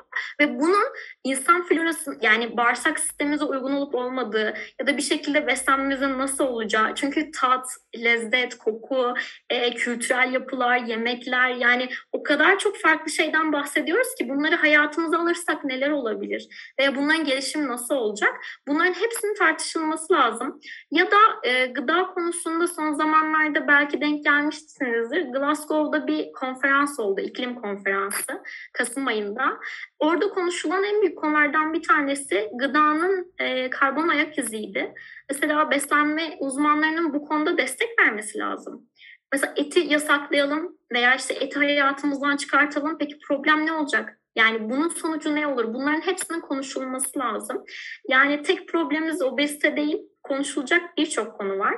Ve 0.40 0.60
bunun 0.60 0.84
insan 1.24 1.66
florası 1.66 2.18
yani 2.20 2.56
bağırsak 2.56 3.00
sistemimize 3.00 3.44
uygun 3.44 3.72
olup 3.72 3.94
olmadığı 3.94 4.54
ya 4.80 4.86
da 4.86 4.96
bir 4.96 5.02
şekilde 5.02 5.46
beslenmemizin 5.46 6.18
nasıl 6.18 6.44
olacağı. 6.44 6.94
Çünkü 6.94 7.30
tat, 7.30 7.66
lezzet, 7.96 8.58
koku, 8.58 9.01
e, 9.50 9.74
kültürel 9.74 10.32
yapılar, 10.32 10.76
yemekler 10.76 11.48
yani 11.48 11.88
o 12.12 12.22
kadar 12.22 12.58
çok 12.58 12.76
farklı 12.78 13.10
şeyden 13.10 13.52
bahsediyoruz 13.52 14.14
ki 14.18 14.28
bunları 14.28 14.56
hayatımıza 14.56 15.18
alırsak 15.18 15.64
neler 15.64 15.90
olabilir? 15.90 16.72
Veya 16.80 16.96
bunların 16.96 17.24
gelişimi 17.24 17.68
nasıl 17.68 17.94
olacak? 17.94 18.32
Bunların 18.68 18.94
hepsinin 18.94 19.34
tartışılması 19.34 20.12
lazım. 20.12 20.60
Ya 20.90 21.10
da 21.10 21.18
e, 21.44 21.66
gıda 21.66 22.06
konusunda 22.06 22.66
son 22.66 22.92
zamanlarda 22.92 23.68
belki 23.68 24.00
denk 24.00 24.24
gelmişsinizdir. 24.24 25.22
Glasgow'da 25.22 26.06
bir 26.06 26.32
konferans 26.32 27.00
oldu, 27.00 27.20
iklim 27.20 27.54
konferansı 27.54 28.42
Kasım 28.72 29.06
ayında. 29.06 29.58
Orada 29.98 30.28
konuşulan 30.28 30.84
en 30.84 31.00
büyük 31.00 31.18
konulardan 31.18 31.72
bir 31.72 31.82
tanesi 31.82 32.50
gıdanın 32.54 33.34
e, 33.38 33.70
karbon 33.70 34.08
ayak 34.08 34.38
iziydi. 34.38 34.94
Mesela 35.30 35.70
beslenme 35.70 36.36
uzmanlarının 36.40 37.14
bu 37.14 37.28
konuda 37.28 37.58
destek 37.58 37.88
vermesi 37.98 38.38
lazım. 38.38 38.88
Mesela 39.32 39.52
eti 39.56 39.80
yasaklayalım 39.80 40.78
veya 40.92 41.14
işte 41.14 41.34
eti 41.34 41.58
hayatımızdan 41.58 42.36
çıkartalım. 42.36 42.98
Peki 42.98 43.18
problem 43.28 43.66
ne 43.66 43.72
olacak? 43.72 44.18
Yani 44.36 44.70
bunun 44.70 44.88
sonucu 44.88 45.34
ne 45.34 45.46
olur? 45.46 45.74
Bunların 45.74 46.00
hepsinin 46.00 46.40
konuşulması 46.40 47.18
lazım. 47.18 47.64
Yani 48.08 48.42
tek 48.42 48.68
problemimiz 48.68 49.22
obezite 49.22 49.76
değil, 49.76 49.98
konuşulacak 50.22 50.96
birçok 50.96 51.38
konu 51.38 51.58
var. 51.58 51.74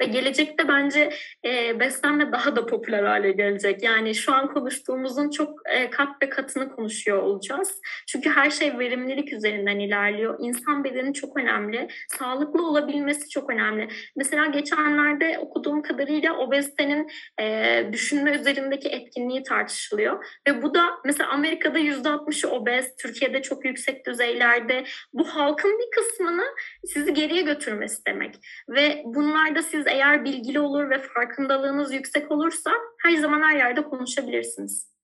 Ve 0.00 0.04
gelecekte 0.04 0.68
bence 0.68 1.10
e, 1.44 1.80
beslenme 1.80 2.32
daha 2.32 2.56
da 2.56 2.66
popüler 2.66 3.02
hale 3.02 3.32
gelecek. 3.32 3.82
Yani 3.82 4.14
şu 4.14 4.32
an 4.32 4.54
konuştuğumuzun 4.54 5.30
çok 5.30 5.60
e, 5.68 5.90
kat 5.90 6.08
ve 6.22 6.28
katını 6.28 6.76
konuşuyor 6.76 7.22
olacağız. 7.22 7.80
Çünkü 8.06 8.30
her 8.30 8.50
şey 8.50 8.78
verimlilik 8.78 9.32
üzerinden 9.32 9.78
ilerliyor. 9.78 10.36
İnsan 10.40 10.84
bedeni 10.84 11.14
çok 11.14 11.36
önemli. 11.36 11.88
Sağlıklı 12.08 12.68
olabilmesi 12.68 13.28
çok 13.28 13.50
önemli. 13.50 13.88
Mesela 14.16 14.46
geçenlerde 14.46 15.38
okuduğum 15.38 15.82
kadarıyla 15.82 16.36
obezitenin 16.36 17.06
e, 17.40 17.88
düşünme 17.92 18.30
üzerindeki 18.36 18.88
etkinliği 18.88 19.42
tartışılıyor. 19.42 20.24
Ve 20.48 20.62
bu 20.62 20.74
da 20.74 20.90
mesela 21.04 21.30
Amerika'da 21.30 21.78
%60'ı 21.78 22.50
obez, 22.50 22.96
Türkiye'de 22.96 23.42
çok 23.42 23.64
yüksek 23.64 24.06
düzeylerde. 24.06 24.84
Bu 25.12 25.24
halkın 25.24 25.78
bir 25.78 25.90
kısmını 25.90 26.44
sizi 26.84 27.14
geriye 27.14 27.42
götürmesi 27.42 27.83
demek. 28.06 28.34
Ve 28.68 29.02
bunlarda 29.04 29.62
siz 29.62 29.84
siz 29.84 29.92
eğer 29.92 30.24
bilgili 30.24 30.60
olur 30.60 30.90
ve 30.90 30.98
farkındalığınız 30.98 31.92
yüksek 31.94 32.30
olursa 32.30 32.70
her 33.02 33.16
zaman 33.16 33.42
her 33.42 33.56
yerde 33.56 33.84
konuşabilirsiniz. 33.84 34.94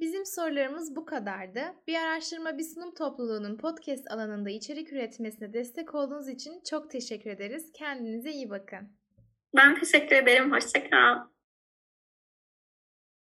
Bizim 0.00 0.26
sorularımız 0.26 0.96
bu 0.96 1.04
kadardı. 1.04 1.60
Bir 1.86 1.94
araştırma 1.94 2.58
bir 2.58 2.64
sunum 2.74 2.94
topluluğunun 2.94 3.56
podcast 3.56 4.10
alanında 4.10 4.50
içerik 4.50 4.92
üretmesine 4.92 5.52
destek 5.52 5.94
olduğunuz 5.94 6.28
için 6.28 6.62
çok 6.70 6.90
teşekkür 6.90 7.30
ederiz. 7.30 7.72
Kendinize 7.72 8.30
iyi 8.30 8.50
bakın. 8.50 8.88
Ben 9.56 9.80
teşekkür 9.80 10.16
ederim. 10.16 10.52
Hoşçakal. 10.52 11.31